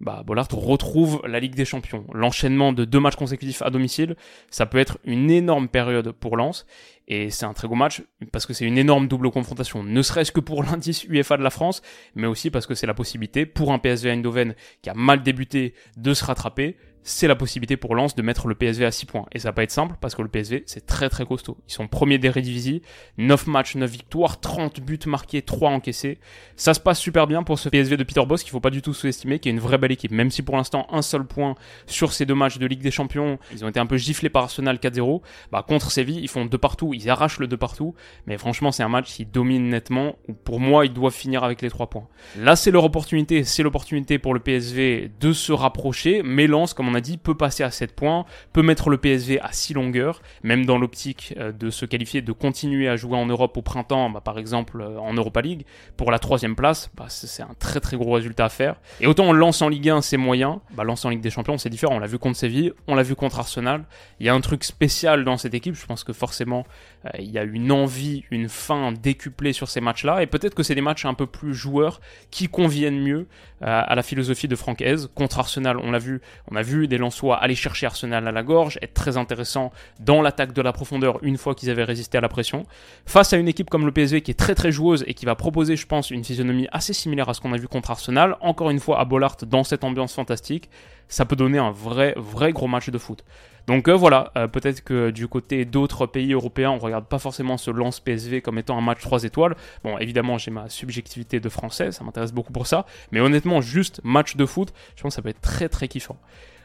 bah, 0.00 0.22
Bollard 0.26 0.48
retrouve 0.50 1.22
la 1.26 1.40
Ligue 1.40 1.54
des 1.54 1.64
Champions. 1.64 2.04
L'enchaînement 2.12 2.72
de 2.72 2.84
deux 2.84 3.00
matchs 3.00 3.16
consécutifs 3.16 3.62
à 3.62 3.70
domicile, 3.70 4.16
ça 4.50 4.66
peut 4.66 4.78
être 4.78 4.98
une 5.04 5.30
énorme 5.30 5.68
période 5.68 6.12
pour 6.12 6.36
Lens. 6.36 6.66
Et 7.08 7.30
c'est 7.30 7.46
un 7.46 7.54
très 7.54 7.66
gros 7.66 7.76
match 7.76 8.02
parce 8.32 8.44
que 8.44 8.52
c'est 8.52 8.66
une 8.66 8.76
énorme 8.76 9.08
double 9.08 9.30
confrontation. 9.30 9.82
Ne 9.82 10.02
serait-ce 10.02 10.32
que 10.32 10.40
pour 10.40 10.62
l'indice 10.64 11.04
UEFA 11.04 11.38
de 11.38 11.42
la 11.42 11.50
France, 11.50 11.80
mais 12.14 12.26
aussi 12.26 12.50
parce 12.50 12.66
que 12.66 12.74
c'est 12.74 12.86
la 12.86 12.94
possibilité 12.94 13.46
pour 13.46 13.72
un 13.72 13.78
PSV 13.78 14.10
Eindhoven 14.10 14.54
qui 14.82 14.90
a 14.90 14.94
mal 14.94 15.22
débuté 15.22 15.74
de 15.96 16.12
se 16.12 16.24
rattraper 16.24 16.76
c'est 17.06 17.28
la 17.28 17.36
possibilité 17.36 17.76
pour 17.76 17.94
Lens 17.94 18.16
de 18.16 18.22
mettre 18.22 18.48
le 18.48 18.56
PSV 18.56 18.84
à 18.84 18.90
6 18.90 19.06
points. 19.06 19.26
Et 19.30 19.38
ça 19.38 19.50
va 19.50 19.52
pas 19.52 19.62
être 19.62 19.70
simple 19.70 19.94
parce 20.00 20.16
que 20.16 20.22
le 20.22 20.28
PSV, 20.28 20.64
c'est 20.66 20.86
très 20.86 21.08
très 21.08 21.24
costaud. 21.24 21.56
Ils 21.68 21.72
sont 21.72 21.86
premiers 21.86 22.18
d'Eredivisie, 22.18 22.82
9 23.18 23.46
matchs, 23.46 23.76
9 23.76 23.88
victoires, 23.88 24.40
30 24.40 24.80
buts 24.80 24.98
marqués, 25.06 25.40
3 25.40 25.70
encaissés. 25.70 26.18
Ça 26.56 26.74
se 26.74 26.80
passe 26.80 26.98
super 26.98 27.28
bien 27.28 27.44
pour 27.44 27.60
ce 27.60 27.68
PSV 27.68 27.96
de 27.96 28.02
Peter 28.02 28.26
Boss 28.26 28.42
qu'il 28.42 28.50
faut 28.50 28.58
pas 28.58 28.70
du 28.70 28.82
tout 28.82 28.92
sous-estimer, 28.92 29.38
qui 29.38 29.48
est 29.48 29.52
une 29.52 29.60
vraie 29.60 29.78
belle 29.78 29.92
équipe. 29.92 30.10
Même 30.10 30.32
si 30.32 30.42
pour 30.42 30.56
l'instant, 30.56 30.88
un 30.90 31.00
seul 31.00 31.24
point 31.24 31.54
sur 31.86 32.12
ces 32.12 32.26
deux 32.26 32.34
matchs 32.34 32.58
de 32.58 32.66
Ligue 32.66 32.82
des 32.82 32.90
Champions, 32.90 33.38
ils 33.52 33.64
ont 33.64 33.68
été 33.68 33.78
un 33.78 33.86
peu 33.86 33.98
giflés 33.98 34.28
par 34.28 34.42
Arsenal 34.42 34.76
4-0. 34.78 35.22
Bah, 35.52 35.64
contre 35.66 35.92
Séville, 35.92 36.18
ils 36.18 36.28
font 36.28 36.44
deux 36.44 36.58
partout, 36.58 36.92
ils 36.92 37.08
arrachent 37.08 37.38
le 37.38 37.46
deux 37.46 37.56
partout. 37.56 37.94
Mais 38.26 38.36
franchement, 38.36 38.72
c'est 38.72 38.82
un 38.82 38.88
match 38.88 39.12
qui 39.14 39.24
domine 39.24 39.68
nettement. 39.68 40.16
Pour 40.42 40.58
moi, 40.58 40.84
ils 40.84 40.92
doivent 40.92 41.14
finir 41.14 41.44
avec 41.44 41.62
les 41.62 41.70
3 41.70 41.88
points. 41.88 42.08
Là, 42.36 42.56
c'est 42.56 42.72
leur 42.72 42.82
opportunité, 42.82 43.44
c'est 43.44 43.62
l'opportunité 43.62 44.18
pour 44.18 44.34
le 44.34 44.40
PSV 44.40 45.12
de 45.20 45.32
se 45.32 45.52
rapprocher. 45.52 46.22
Mais 46.24 46.48
Lens, 46.48 46.74
comme 46.74 46.88
on 46.88 46.95
a 46.96 47.00
dit, 47.00 47.16
peut 47.16 47.36
passer 47.36 47.62
à 47.62 47.70
7 47.70 47.94
points, 47.94 48.26
peut 48.52 48.62
mettre 48.62 48.90
le 48.90 48.96
PSV 48.96 49.40
à 49.40 49.52
6 49.52 49.74
longueurs, 49.74 50.22
même 50.42 50.66
dans 50.66 50.78
l'optique 50.78 51.34
euh, 51.38 51.52
de 51.52 51.70
se 51.70 51.84
qualifier, 51.86 52.22
de 52.22 52.32
continuer 52.32 52.88
à 52.88 52.96
jouer 52.96 53.16
en 53.16 53.26
Europe 53.26 53.56
au 53.56 53.62
printemps, 53.62 54.10
bah, 54.10 54.20
par 54.20 54.38
exemple 54.38 54.80
euh, 54.80 54.98
en 54.98 55.14
Europa 55.14 55.40
League, 55.40 55.64
pour 55.96 56.10
la 56.10 56.18
troisième 56.18 56.56
place, 56.56 56.90
bah, 56.96 57.06
c'est 57.08 57.42
un 57.42 57.54
très 57.58 57.80
très 57.80 57.96
gros 57.96 58.12
résultat 58.12 58.46
à 58.46 58.48
faire. 58.48 58.76
Et 59.00 59.06
autant 59.06 59.24
on 59.24 59.32
lance 59.32 59.62
en 59.62 59.68
Ligue 59.68 59.90
1, 59.90 60.00
c'est 60.00 60.16
moyen, 60.16 60.60
bah, 60.72 60.84
lance 60.84 61.04
en 61.04 61.10
Ligue 61.10 61.20
des 61.20 61.30
Champions, 61.30 61.58
c'est 61.58 61.70
différent. 61.70 61.94
On 61.96 61.98
l'a 61.98 62.06
vu 62.06 62.18
contre 62.18 62.38
Séville, 62.38 62.72
on 62.86 62.94
l'a 62.94 63.02
vu 63.02 63.14
contre 63.14 63.38
Arsenal. 63.38 63.84
Il 64.20 64.26
y 64.26 64.28
a 64.28 64.34
un 64.34 64.40
truc 64.40 64.64
spécial 64.64 65.24
dans 65.24 65.36
cette 65.36 65.54
équipe, 65.54 65.74
je 65.74 65.86
pense 65.86 66.04
que 66.04 66.12
forcément 66.12 66.66
euh, 67.04 67.10
il 67.18 67.30
y 67.30 67.38
a 67.38 67.44
une 67.44 67.72
envie, 67.72 68.24
une 68.30 68.48
faim 68.48 68.92
décuplée 68.92 69.52
sur 69.52 69.68
ces 69.68 69.80
matchs-là, 69.80 70.22
et 70.22 70.26
peut-être 70.26 70.54
que 70.54 70.62
c'est 70.62 70.74
des 70.74 70.80
matchs 70.80 71.04
un 71.04 71.14
peu 71.14 71.26
plus 71.26 71.54
joueurs 71.54 72.00
qui 72.30 72.48
conviennent 72.48 73.00
mieux 73.00 73.26
à 73.62 73.94
la 73.94 74.02
philosophie 74.02 74.48
de 74.48 74.56
Franck. 74.56 74.84
Contre 75.14 75.38
Arsenal, 75.38 75.78
on 75.78 75.90
l'a 75.90 75.98
vu, 75.98 76.20
on 76.50 76.56
a 76.56 76.62
vu 76.62 76.85
des 76.88 76.98
Lensois 76.98 77.36
aller 77.36 77.54
chercher 77.54 77.86
Arsenal 77.86 78.26
à 78.26 78.32
la 78.32 78.42
gorge, 78.42 78.78
être 78.82 78.94
très 78.94 79.16
intéressant 79.16 79.72
dans 80.00 80.22
l'attaque 80.22 80.52
de 80.52 80.62
la 80.62 80.72
profondeur 80.72 81.18
une 81.22 81.36
fois 81.36 81.54
qu'ils 81.54 81.70
avaient 81.70 81.84
résisté 81.84 82.18
à 82.18 82.20
la 82.20 82.28
pression. 82.28 82.64
Face 83.06 83.32
à 83.32 83.36
une 83.36 83.48
équipe 83.48 83.70
comme 83.70 83.86
le 83.86 83.92
PSV 83.92 84.22
qui 84.22 84.30
est 84.30 84.34
très 84.34 84.54
très 84.54 84.72
joueuse 84.72 85.04
et 85.06 85.14
qui 85.14 85.26
va 85.26 85.34
proposer, 85.34 85.76
je 85.76 85.86
pense, 85.86 86.10
une 86.10 86.24
physionomie 86.24 86.68
assez 86.72 86.92
similaire 86.92 87.28
à 87.28 87.34
ce 87.34 87.40
qu'on 87.40 87.52
a 87.52 87.58
vu 87.58 87.68
contre 87.68 87.90
Arsenal, 87.90 88.36
encore 88.40 88.70
une 88.70 88.80
fois 88.80 89.00
à 89.00 89.04
Bollard 89.04 89.36
dans 89.46 89.64
cette 89.64 89.84
ambiance 89.84 90.14
fantastique, 90.14 90.68
ça 91.08 91.24
peut 91.24 91.36
donner 91.36 91.58
un 91.58 91.70
vrai 91.70 92.14
vrai 92.16 92.52
gros 92.52 92.66
match 92.66 92.90
de 92.90 92.98
foot. 92.98 93.24
Donc 93.66 93.88
euh, 93.88 93.94
voilà, 93.94 94.30
euh, 94.36 94.46
peut-être 94.46 94.82
que 94.82 95.10
du 95.10 95.26
côté 95.26 95.64
d'autres 95.64 96.06
pays 96.06 96.32
européens, 96.32 96.70
on 96.70 96.78
regarde 96.78 97.06
pas 97.06 97.18
forcément 97.18 97.56
ce 97.56 97.70
lance 97.70 98.00
PSV 98.00 98.40
comme 98.40 98.58
étant 98.58 98.78
un 98.78 98.80
match 98.80 99.00
3 99.00 99.24
étoiles. 99.24 99.56
Bon, 99.82 99.98
évidemment, 99.98 100.38
j'ai 100.38 100.50
ma 100.50 100.68
subjectivité 100.68 101.40
de 101.40 101.48
français, 101.48 101.90
ça 101.90 102.04
m'intéresse 102.04 102.32
beaucoup 102.32 102.52
pour 102.52 102.66
ça, 102.66 102.86
mais 103.10 103.20
honnêtement, 103.20 103.60
juste 103.60 104.00
match 104.04 104.36
de 104.36 104.46
foot, 104.46 104.72
je 104.94 105.02
pense 105.02 105.12
que 105.12 105.16
ça 105.16 105.22
peut 105.22 105.30
être 105.30 105.40
très 105.40 105.68
très 105.68 105.88
kiffant. 105.88 106.16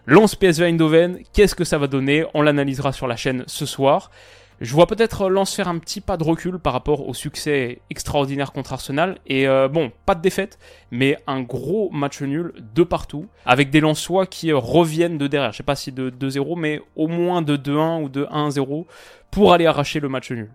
Lance 0.05 0.35
PSV 0.35 0.65
Eindhoven, 0.65 1.19
qu'est-ce 1.33 1.55
que 1.55 1.63
ça 1.63 1.77
va 1.77 1.87
donner? 1.87 2.25
On 2.33 2.41
l'analysera 2.41 2.91
sur 2.91 3.07
la 3.07 3.15
chaîne 3.15 3.43
ce 3.47 3.65
soir. 3.65 4.09
Je 4.61 4.75
vois 4.75 4.85
peut-être 4.85 5.27
Lens 5.27 5.55
faire 5.55 5.67
un 5.67 5.79
petit 5.79 6.01
pas 6.01 6.17
de 6.17 6.23
recul 6.23 6.59
par 6.59 6.73
rapport 6.73 7.07
au 7.07 7.15
succès 7.15 7.81
extraordinaire 7.89 8.51
contre 8.51 8.73
Arsenal. 8.73 9.17
Et 9.25 9.47
euh, 9.47 9.67
bon, 9.67 9.91
pas 10.05 10.13
de 10.13 10.21
défaite, 10.21 10.59
mais 10.91 11.17
un 11.25 11.41
gros 11.41 11.89
match 11.89 12.21
nul 12.21 12.53
de 12.75 12.83
partout, 12.83 13.25
avec 13.43 13.71
des 13.71 13.79
Lensois 13.79 14.27
qui 14.27 14.51
reviennent 14.51 15.17
de 15.17 15.25
derrière. 15.25 15.51
Je 15.51 15.57
sais 15.57 15.63
pas 15.63 15.75
si 15.75 15.91
de 15.91 16.11
2-0, 16.11 16.59
mais 16.59 16.79
au 16.95 17.07
moins 17.07 17.41
de 17.41 17.57
2-1 17.57 18.03
ou 18.03 18.09
de 18.09 18.25
1-0 18.25 18.85
pour 19.31 19.51
aller 19.51 19.65
arracher 19.65 19.99
le 19.99 20.09
match 20.09 20.29
nul. 20.29 20.51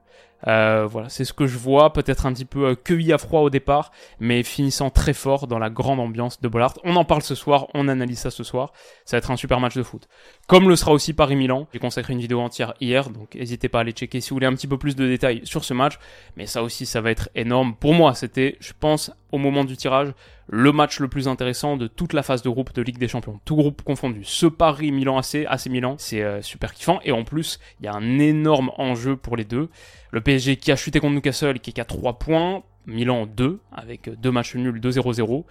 Euh, 0.49 0.87
voilà, 0.87 1.09
c'est 1.09 1.25
ce 1.25 1.33
que 1.33 1.47
je 1.47 1.59
vois, 1.59 1.93
peut-être 1.93 2.26
un 2.26 2.33
petit 2.33 2.45
peu 2.45 2.67
euh, 2.67 2.75
cueilli 2.75 3.12
à 3.12 3.19
froid 3.19 3.41
au 3.41 3.50
départ, 3.50 3.91
mais 4.21 4.43
finissant 4.43 4.91
très 4.91 5.12
fort 5.12 5.47
dans 5.47 5.59
la 5.59 5.71
grande 5.71 5.99
ambiance 5.99 6.41
de 6.41 6.49
Bollard. 6.49 6.75
On 6.85 6.95
en 6.97 7.05
parle 7.05 7.23
ce 7.23 7.35
soir, 7.35 7.67
on 7.75 7.88
analyse 7.88 8.21
ça 8.21 8.31
ce 8.31 8.45
soir. 8.45 8.73
Ça 9.05 9.17
va 9.17 9.19
être 9.19 9.31
un 9.31 9.37
super 9.37 9.61
match 9.61 9.75
de 9.75 9.83
foot. 9.83 10.09
Comme 10.47 10.69
le 10.69 10.76
sera 10.76 10.93
aussi 10.93 11.12
Paris-Milan. 11.12 11.67
J'ai 11.73 11.79
consacré 11.79 12.12
une 12.12 12.21
vidéo 12.21 12.41
entière 12.41 12.75
hier, 12.81 13.11
donc 13.11 13.35
n'hésitez 13.35 13.69
pas 13.69 13.79
à 13.79 13.81
aller 13.81 13.93
checker 13.93 14.21
si 14.21 14.31
vous 14.31 14.37
voulez 14.37 14.47
un 14.47 14.55
petit 14.55 14.69
peu 14.69 14.79
plus 14.79 14.95
de 14.95 15.07
détails 15.07 15.41
sur 15.45 15.65
ce 15.65 15.75
match. 15.75 15.99
Mais 16.37 16.47
ça 16.47 16.62
aussi, 16.62 16.87
ça 16.87 17.00
va 17.00 17.11
être 17.11 17.29
énorme. 17.35 17.75
Pour 17.75 17.95
moi, 17.95 18.15
c'était, 18.15 18.57
je 18.61 18.73
pense, 18.79 19.11
au 19.33 19.38
moment 19.38 19.65
du 19.65 19.76
tirage, 19.76 20.12
le 20.49 20.73
match 20.73 21.00
le 21.00 21.09
plus 21.09 21.29
intéressant 21.29 21.76
de 21.76 21.87
toute 21.87 22.12
la 22.12 22.23
phase 22.23 22.43
de 22.43 22.49
groupe 22.49 22.73
de 22.75 22.83
Ligue 22.83 22.99
des 22.99 23.09
Champions. 23.09 23.41
Tout 23.45 23.57
groupe 23.57 23.83
confondu. 23.83 24.21
Ce 24.25 24.47
Paris 24.47 24.93
Milan 24.93 25.19
AC, 25.19 25.47
AC 25.47 25.67
Milan, 25.67 25.97
c'est 25.99 26.23
euh, 26.23 26.43
super 26.43 26.73
kiffant. 26.73 27.00
Et 27.05 27.12
en 27.12 27.25
plus, 27.25 27.59
il 27.81 27.87
y 27.87 27.88
a 27.88 27.95
un 27.95 28.19
énorme 28.19 28.71
enjeu 28.76 29.17
pour 29.17 29.37
les 29.37 29.45
deux. 29.45 29.69
Le 30.12 30.21
PSG 30.21 30.57
qui 30.57 30.71
a 30.71 30.76
chuté 30.76 31.00
contre 31.00 31.15
Newcastle, 31.15 31.59
qui 31.59 31.71
est 31.71 31.73
qu'à 31.73 31.85
3 31.85 32.19
points. 32.19 32.62
Milan 32.87 33.26
2, 33.26 33.59
avec 33.73 34.09
deux 34.21 34.31
matchs 34.31 34.55
nuls, 34.55 34.81
2-0-0. 34.81 35.45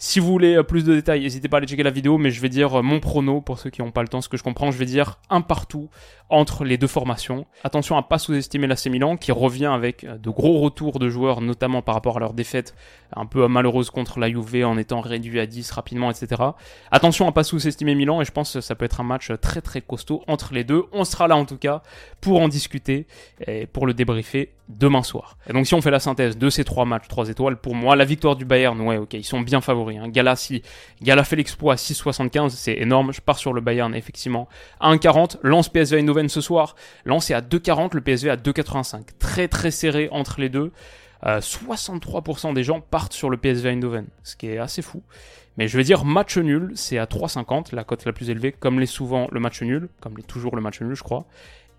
Si 0.00 0.20
vous 0.20 0.28
voulez 0.28 0.54
euh, 0.54 0.62
plus 0.62 0.84
de 0.84 0.94
détails, 0.94 1.22
n'hésitez 1.22 1.48
pas 1.48 1.56
à 1.56 1.58
aller 1.58 1.66
checker 1.66 1.82
la 1.82 1.90
vidéo, 1.90 2.18
mais 2.18 2.30
je 2.30 2.40
vais 2.40 2.48
dire 2.48 2.78
euh, 2.78 2.82
mon 2.82 3.00
prono, 3.00 3.40
pour 3.40 3.58
ceux 3.58 3.68
qui 3.68 3.82
n'ont 3.82 3.90
pas 3.90 4.02
le 4.02 4.06
temps, 4.06 4.20
ce 4.20 4.28
que 4.28 4.36
je 4.36 4.44
comprends, 4.44 4.70
je 4.70 4.78
vais 4.78 4.84
dire 4.84 5.18
un 5.28 5.40
partout 5.40 5.90
entre 6.28 6.64
les 6.64 6.78
deux 6.78 6.86
formations. 6.86 7.46
Attention 7.64 7.96
à 7.96 8.04
pas 8.04 8.18
sous-estimer 8.18 8.68
l'AC 8.68 8.86
Milan, 8.86 9.16
qui 9.16 9.32
revient 9.32 9.66
avec 9.66 10.04
euh, 10.04 10.16
de 10.16 10.30
gros 10.30 10.60
retours 10.60 11.00
de 11.00 11.08
joueurs, 11.08 11.40
notamment 11.40 11.82
par 11.82 11.96
rapport 11.96 12.18
à 12.18 12.20
leur 12.20 12.32
défaite 12.32 12.76
un 13.12 13.26
peu 13.26 13.48
malheureuse 13.48 13.90
contre 13.90 14.20
la 14.20 14.28
Juve 14.28 14.64
en 14.64 14.78
étant 14.78 15.00
réduit 15.00 15.40
à 15.40 15.46
10 15.46 15.68
rapidement, 15.72 16.12
etc. 16.12 16.42
Attention 16.92 17.26
à 17.26 17.32
pas 17.32 17.42
sous-estimer 17.42 17.96
Milan, 17.96 18.22
et 18.22 18.24
je 18.24 18.30
pense 18.30 18.52
que 18.52 18.60
ça 18.60 18.76
peut 18.76 18.84
être 18.84 19.00
un 19.00 19.04
match 19.04 19.32
très 19.40 19.62
très 19.62 19.80
costaud 19.80 20.22
entre 20.28 20.54
les 20.54 20.62
deux. 20.62 20.84
On 20.92 21.04
sera 21.04 21.26
là 21.26 21.36
en 21.36 21.44
tout 21.44 21.58
cas 21.58 21.82
pour 22.20 22.40
en 22.40 22.46
discuter 22.46 23.08
et 23.48 23.66
pour 23.66 23.84
le 23.84 23.94
débriefer 23.94 24.52
demain 24.68 25.02
soir. 25.02 25.38
Et 25.48 25.52
donc 25.52 25.66
si 25.66 25.74
on 25.74 25.80
fait 25.80 25.90
la 25.90 26.00
synthèse 26.00 26.36
de 26.36 26.50
ces 26.50 26.64
trois 26.64 26.84
matchs, 26.84 27.08
3 27.08 27.30
étoiles, 27.30 27.56
pour 27.56 27.74
moi, 27.74 27.96
la 27.96 28.04
victoire 28.04 28.36
du 28.36 28.44
Bayern, 28.44 28.80
ouais, 28.80 28.98
ok, 28.98 29.14
ils 29.14 29.24
sont 29.24 29.40
bien 29.40 29.60
favoris 29.60 29.88
Hein. 29.98 30.08
Gala, 30.08 30.36
si 30.36 30.62
Gala 31.02 31.24
fait 31.24 31.36
l'exploit 31.36 31.74
à 31.74 31.76
6,75, 31.76 32.50
c'est 32.50 32.74
énorme. 32.74 33.12
Je 33.12 33.20
pars 33.20 33.38
sur 33.38 33.52
le 33.52 33.60
Bayern, 33.60 33.94
effectivement. 33.94 34.48
À 34.80 34.92
1,40. 34.94 35.38
Lance 35.42 35.68
PSV 35.68 35.98
Eindhoven 35.98 36.28
ce 36.28 36.40
soir. 36.40 36.76
Lance 37.04 37.30
est 37.30 37.34
à 37.34 37.40
2,40, 37.40 37.94
le 37.94 38.00
PSV 38.00 38.30
à 38.30 38.36
2,85. 38.36 39.02
Très 39.18 39.48
très 39.48 39.70
serré 39.70 40.08
entre 40.10 40.40
les 40.40 40.48
deux. 40.48 40.72
63% 41.24 42.50
euh, 42.50 42.52
des 42.52 42.62
gens 42.62 42.80
partent 42.80 43.12
sur 43.12 43.28
le 43.28 43.36
PSV 43.36 43.70
Eindhoven, 43.70 44.06
ce 44.22 44.36
qui 44.36 44.46
est 44.46 44.58
assez 44.58 44.82
fou. 44.82 45.02
Mais 45.56 45.66
je 45.66 45.76
vais 45.76 45.82
dire 45.82 46.04
match 46.04 46.38
nul, 46.38 46.70
c'est 46.76 46.98
à 46.98 47.06
3,50, 47.06 47.74
la 47.74 47.82
cote 47.82 48.04
la 48.04 48.12
plus 48.12 48.30
élevée, 48.30 48.52
comme 48.52 48.78
l'est 48.78 48.86
souvent 48.86 49.26
le 49.32 49.40
match 49.40 49.60
nul, 49.62 49.88
comme 50.00 50.16
l'est 50.16 50.26
toujours 50.26 50.54
le 50.54 50.62
match 50.62 50.80
nul, 50.80 50.94
je 50.94 51.02
crois. 51.02 51.26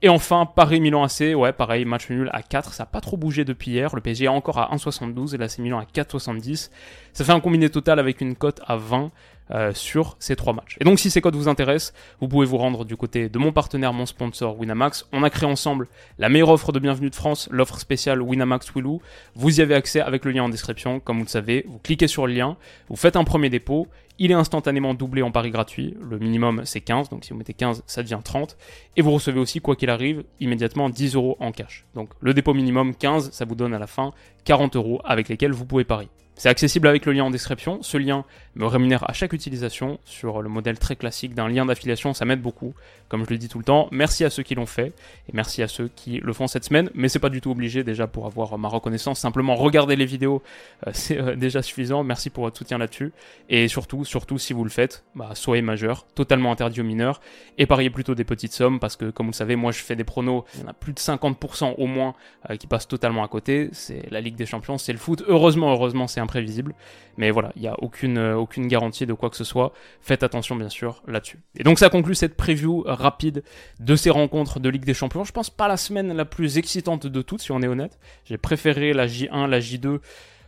Et 0.02 0.08
enfin, 0.08 0.46
Paris-Milan 0.46 1.04
AC, 1.04 1.36
ouais, 1.36 1.52
pareil, 1.52 1.84
match 1.84 2.10
nul 2.10 2.30
à 2.32 2.42
4, 2.42 2.74
ça 2.74 2.84
n'a 2.84 2.88
pas 2.88 3.02
trop 3.02 3.18
bougé 3.18 3.44
depuis 3.44 3.72
hier. 3.72 3.94
Le 3.94 4.02
PSG 4.02 4.26
est 4.26 4.30
encore 4.30 4.58
à 4.58 4.74
1,72 4.74 5.36
et 5.36 5.38
l'AC 5.38 5.60
Milan 5.60 5.80
à 5.80 5.84
4,70. 5.84 6.70
Ça 7.12 7.26
fait 7.26 7.32
un 7.34 7.42
combiné 7.42 7.70
total 7.70 8.00
avec 8.00 8.22
une 8.22 8.36
cote 8.36 8.62
à 8.66 8.78
20 8.78 9.12
euh, 9.52 9.74
sur 9.74 10.16
ces 10.20 10.36
trois 10.36 10.54
matchs. 10.54 10.78
Et 10.80 10.86
donc 10.86 11.00
si 11.00 11.10
ces 11.10 11.22
codes 11.22 11.36
vous 11.36 11.48
intéressent, 11.48 11.94
vous 12.22 12.28
pouvez 12.28 12.46
vous 12.46 12.58
rendre 12.58 12.86
du 12.86 12.96
côté 12.96 13.30
de 13.30 13.40
mon 13.40 13.52
partenaire, 13.52 13.92
mon 13.94 14.06
sponsor 14.06 14.58
Winamax. 14.58 15.08
On 15.12 15.24
a 15.24 15.30
créé 15.32 15.50
ensemble 15.50 15.88
la 16.18 16.30
meilleure 16.30 16.50
offre 16.50 16.72
de 16.72 16.78
bienvenue 16.78 17.10
de 17.10 17.16
France, 17.16 17.50
l'offre 17.52 17.80
spéciale 17.80 18.22
Winamax 18.22 18.72
Willou. 18.76 19.02
Vous 19.34 19.60
y 19.60 19.64
avez 19.64 19.74
accès 19.74 20.02
avec 20.02 20.24
le 20.24 20.32
lien 20.32 20.44
en 20.44 20.50
description, 20.50 21.00
comme 21.00 21.18
vous 21.18 21.24
le 21.24 21.30
savez. 21.30 21.66
Vous 21.68 21.80
cliquez 21.80 22.08
sur 22.08 22.28
le 22.28 22.34
lien, 22.34 22.58
vous 22.90 22.96
faites 22.96 23.16
un 23.16 23.24
premier 23.24 23.50
dépôt, 23.50 23.88
il 24.20 24.32
est 24.32 24.36
instantanément 24.36 24.94
doublé 24.94 25.22
en 25.22 25.32
pari 25.32 25.50
gratuit. 25.50 25.98
Le 26.02 26.20
minimum 26.20 26.62
c'est 26.66 26.82
15, 26.82 27.10
donc 27.10 27.26
si 27.26 27.32
vous 27.32 27.38
mettez 27.38 27.54
15, 27.54 27.84
ça 27.88 28.04
devient 28.04 28.20
30. 28.24 28.58
Et 28.98 29.02
vous 29.02 29.12
recevez 29.12 29.40
aussi, 29.40 29.62
quoi 29.62 29.76
qu'il 29.76 29.90
arrive, 29.90 30.24
immédiatement 30.40 30.90
10 30.90 31.16
euros 31.16 31.38
en 31.40 31.52
cash. 31.52 31.86
Donc 31.96 32.12
le 32.20 32.34
dépôt 32.34 32.54
minimum 32.54 32.94
15, 32.94 33.32
ça 33.32 33.46
vous 33.46 33.56
donne 33.56 33.74
à 33.74 33.80
la 33.80 33.88
fin 33.88 34.12
40 34.44 34.76
euros 34.76 35.02
avec 35.06 35.30
lesquels 35.30 35.54
vous 35.54 35.66
pouvez 35.66 35.86
parier. 35.86 36.10
C'est 36.40 36.48
accessible 36.48 36.88
avec 36.88 37.06
le 37.06 37.12
lien 37.12 37.26
en 37.26 37.32
description. 37.32 37.80
Ce 37.82 37.98
lien 37.98 38.24
me 38.56 38.66
rémunère 38.66 39.04
à 39.10 39.12
chaque 39.12 39.34
utilisation 39.34 40.00
sur 40.06 40.42
le 40.42 40.48
modèle 40.48 40.80
très 40.80 40.96
classique 40.96 41.36
d'un 41.36 41.50
lien 41.50 41.66
d'affiliation. 41.66 42.14
Ça 42.14 42.24
m'aide 42.24 42.42
beaucoup, 42.42 42.74
comme 43.10 43.26
je 43.26 43.30
le 43.30 43.38
dis 43.38 43.50
tout 43.50 43.58
le 43.58 43.66
temps. 43.66 43.90
Merci 43.92 44.24
à 44.24 44.30
ceux 44.30 44.42
qui 44.42 44.56
l'ont 44.56 44.66
fait 44.66 44.94
et 45.28 45.34
merci 45.34 45.62
à 45.62 45.68
ceux 45.68 45.90
qui 45.94 46.20
le 46.20 46.32
font 46.32 46.48
cette 46.48 46.64
semaine. 46.64 46.92
Mais 46.94 47.10
c'est 47.10 47.20
pas 47.20 47.28
du 47.28 47.42
tout 47.42 47.52
obligé 47.52 47.84
déjà 47.84 48.08
pour 48.08 48.26
avoir 48.26 48.58
ma 48.58 48.70
reconnaissance. 48.70 49.20
Simplement 49.20 49.54
regarder 49.54 49.98
les 49.98 50.06
vidéos, 50.06 50.42
euh, 50.88 50.92
c'est 50.94 51.20
euh, 51.20 51.36
déjà 51.36 51.62
suffisant. 51.62 52.06
Merci 52.06 52.30
pour 52.30 52.46
votre 52.46 52.58
soutien 52.58 52.78
là-dessus. 52.78 53.12
Et 53.50 53.68
surtout, 53.68 54.06
surtout 54.06 54.38
si 54.38 54.54
vous 54.54 54.64
le 54.64 54.70
faites, 54.70 55.04
bah, 55.16 55.32
soyez 55.34 55.62
majeur, 55.62 56.08
totalement 56.16 56.54
interdit 56.54 56.80
aux 56.80 56.86
mineurs 56.86 57.20
et 57.58 57.66
pariez 57.66 57.90
plutôt 57.90 58.16
des 58.16 58.24
petites 58.24 58.54
sommes 58.54 58.80
parce 58.80 58.96
que 58.96 59.10
comme 59.10 59.26
vous 59.26 59.34
le 59.34 59.36
savez, 59.36 59.58
moi 59.58 59.74
je 59.74 59.80
fais 59.80 59.98
des 59.98 60.06
pronos. 60.06 60.46
Il 60.56 60.62
y 60.62 60.64
en 60.64 60.70
a 60.70 60.74
plus 60.74 60.94
de 60.94 61.00
50% 61.00 61.76
au 61.78 61.86
moins 61.86 62.16
euh, 62.50 62.56
qui 62.56 62.68
passent 62.68 62.88
totalement 62.88 63.26
à 63.26 63.28
côté. 63.28 63.68
C'est 63.74 64.10
la 64.10 64.22
Ligue 64.22 64.38
des 64.38 64.46
Champions, 64.46 64.78
c'est 64.78 64.94
le 64.94 65.00
foot. 65.00 65.22
Heureusement, 65.28 65.74
heureusement, 65.74 66.08
c'est 66.08 66.22
un 66.22 66.29
prévisible. 66.30 66.74
Mais 67.18 67.32
voilà, 67.32 67.52
il 67.56 67.62
n'y 67.64 67.68
a 67.68 67.76
aucune, 67.82 68.18
euh, 68.18 68.36
aucune 68.36 68.68
garantie 68.68 69.06
de 69.06 69.14
quoi 69.14 69.30
que 69.30 69.36
ce 69.36 69.44
soit. 69.44 69.74
Faites 70.02 70.24
attention 70.24 70.56
bien 70.56 70.70
sûr 70.70 71.02
là-dessus. 71.08 71.40
Et 71.58 71.64
donc 71.64 71.80
ça 71.80 71.90
conclut 71.90 72.16
cette 72.16 72.38
preview 72.38 72.84
rapide 72.86 73.44
de 73.80 73.96
ces 73.96 74.10
rencontres 74.10 74.60
de 74.60 74.70
Ligue 74.70 74.86
des 74.86 74.94
Champions. 74.94 75.24
Je 75.24 75.32
pense 75.32 75.50
pas 75.50 75.68
la 75.68 75.78
semaine 75.78 76.14
la 76.14 76.26
plus 76.26 76.58
excitante 76.58 77.08
de 77.08 77.22
toutes, 77.22 77.42
si 77.42 77.52
on 77.52 77.62
est 77.62 77.68
honnête. 77.68 78.00
J'ai 78.26 78.38
préféré 78.38 78.94
la 78.94 79.08
J1, 79.08 79.48
la 79.48 79.60
J2. 79.60 80.00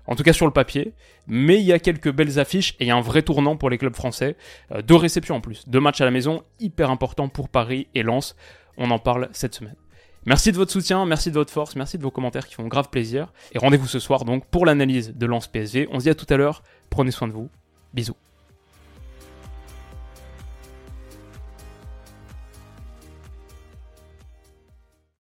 En 0.08 0.16
tout 0.16 0.24
cas 0.24 0.34
sur 0.34 0.48
le 0.48 0.52
papier, 0.52 0.94
mais 1.28 1.60
il 1.60 1.66
y 1.66 1.74
a 1.74 1.80
quelques 1.80 2.12
belles 2.12 2.40
affiches 2.40 2.74
et 2.80 2.86
il 2.86 2.88
y 2.88 2.92
a 2.92 2.96
un 2.96 3.02
vrai 3.02 3.22
tournant 3.22 3.56
pour 3.56 3.70
les 3.70 3.78
clubs 3.78 3.96
français. 3.96 4.36
Euh, 4.72 4.82
deux 4.82 4.96
réceptions 4.96 5.36
en 5.36 5.42
plus, 5.42 5.68
deux 5.68 5.80
matchs 5.80 6.02
à 6.02 6.06
la 6.06 6.12
maison, 6.12 6.44
hyper 6.60 6.90
important 6.90 7.30
pour 7.30 7.50
Paris 7.50 7.88
et 7.94 8.04
Lens. 8.04 8.36
On 8.78 8.90
en 8.90 9.00
parle 9.00 9.30
cette 9.32 9.54
semaine. 9.54 9.81
Merci 10.26 10.52
de 10.52 10.58
votre 10.58 10.72
soutien, 10.72 11.04
merci 11.06 11.30
de 11.30 11.36
votre 11.36 11.52
force, 11.52 11.76
merci 11.76 11.98
de 11.98 12.04
vos 12.04 12.12
commentaires 12.12 12.48
qui 12.48 12.54
font 12.54 12.68
grave 12.68 12.90
plaisir. 12.90 13.34
Et 13.54 13.58
rendez-vous 13.58 13.88
ce 13.88 14.00
soir 14.00 14.24
donc 14.24 14.46
pour 14.46 14.68
l'analyse 14.68 15.14
de 15.16 15.26
Lance 15.26 15.48
PSV. 15.48 15.88
On 15.92 16.00
se 16.00 16.04
dit 16.04 16.10
à 16.10 16.16
tout 16.16 16.28
à 16.30 16.38
l'heure, 16.38 16.62
prenez 16.92 17.10
soin 17.10 17.28
de 17.28 17.34
vous, 17.34 17.50
bisous. 17.94 18.16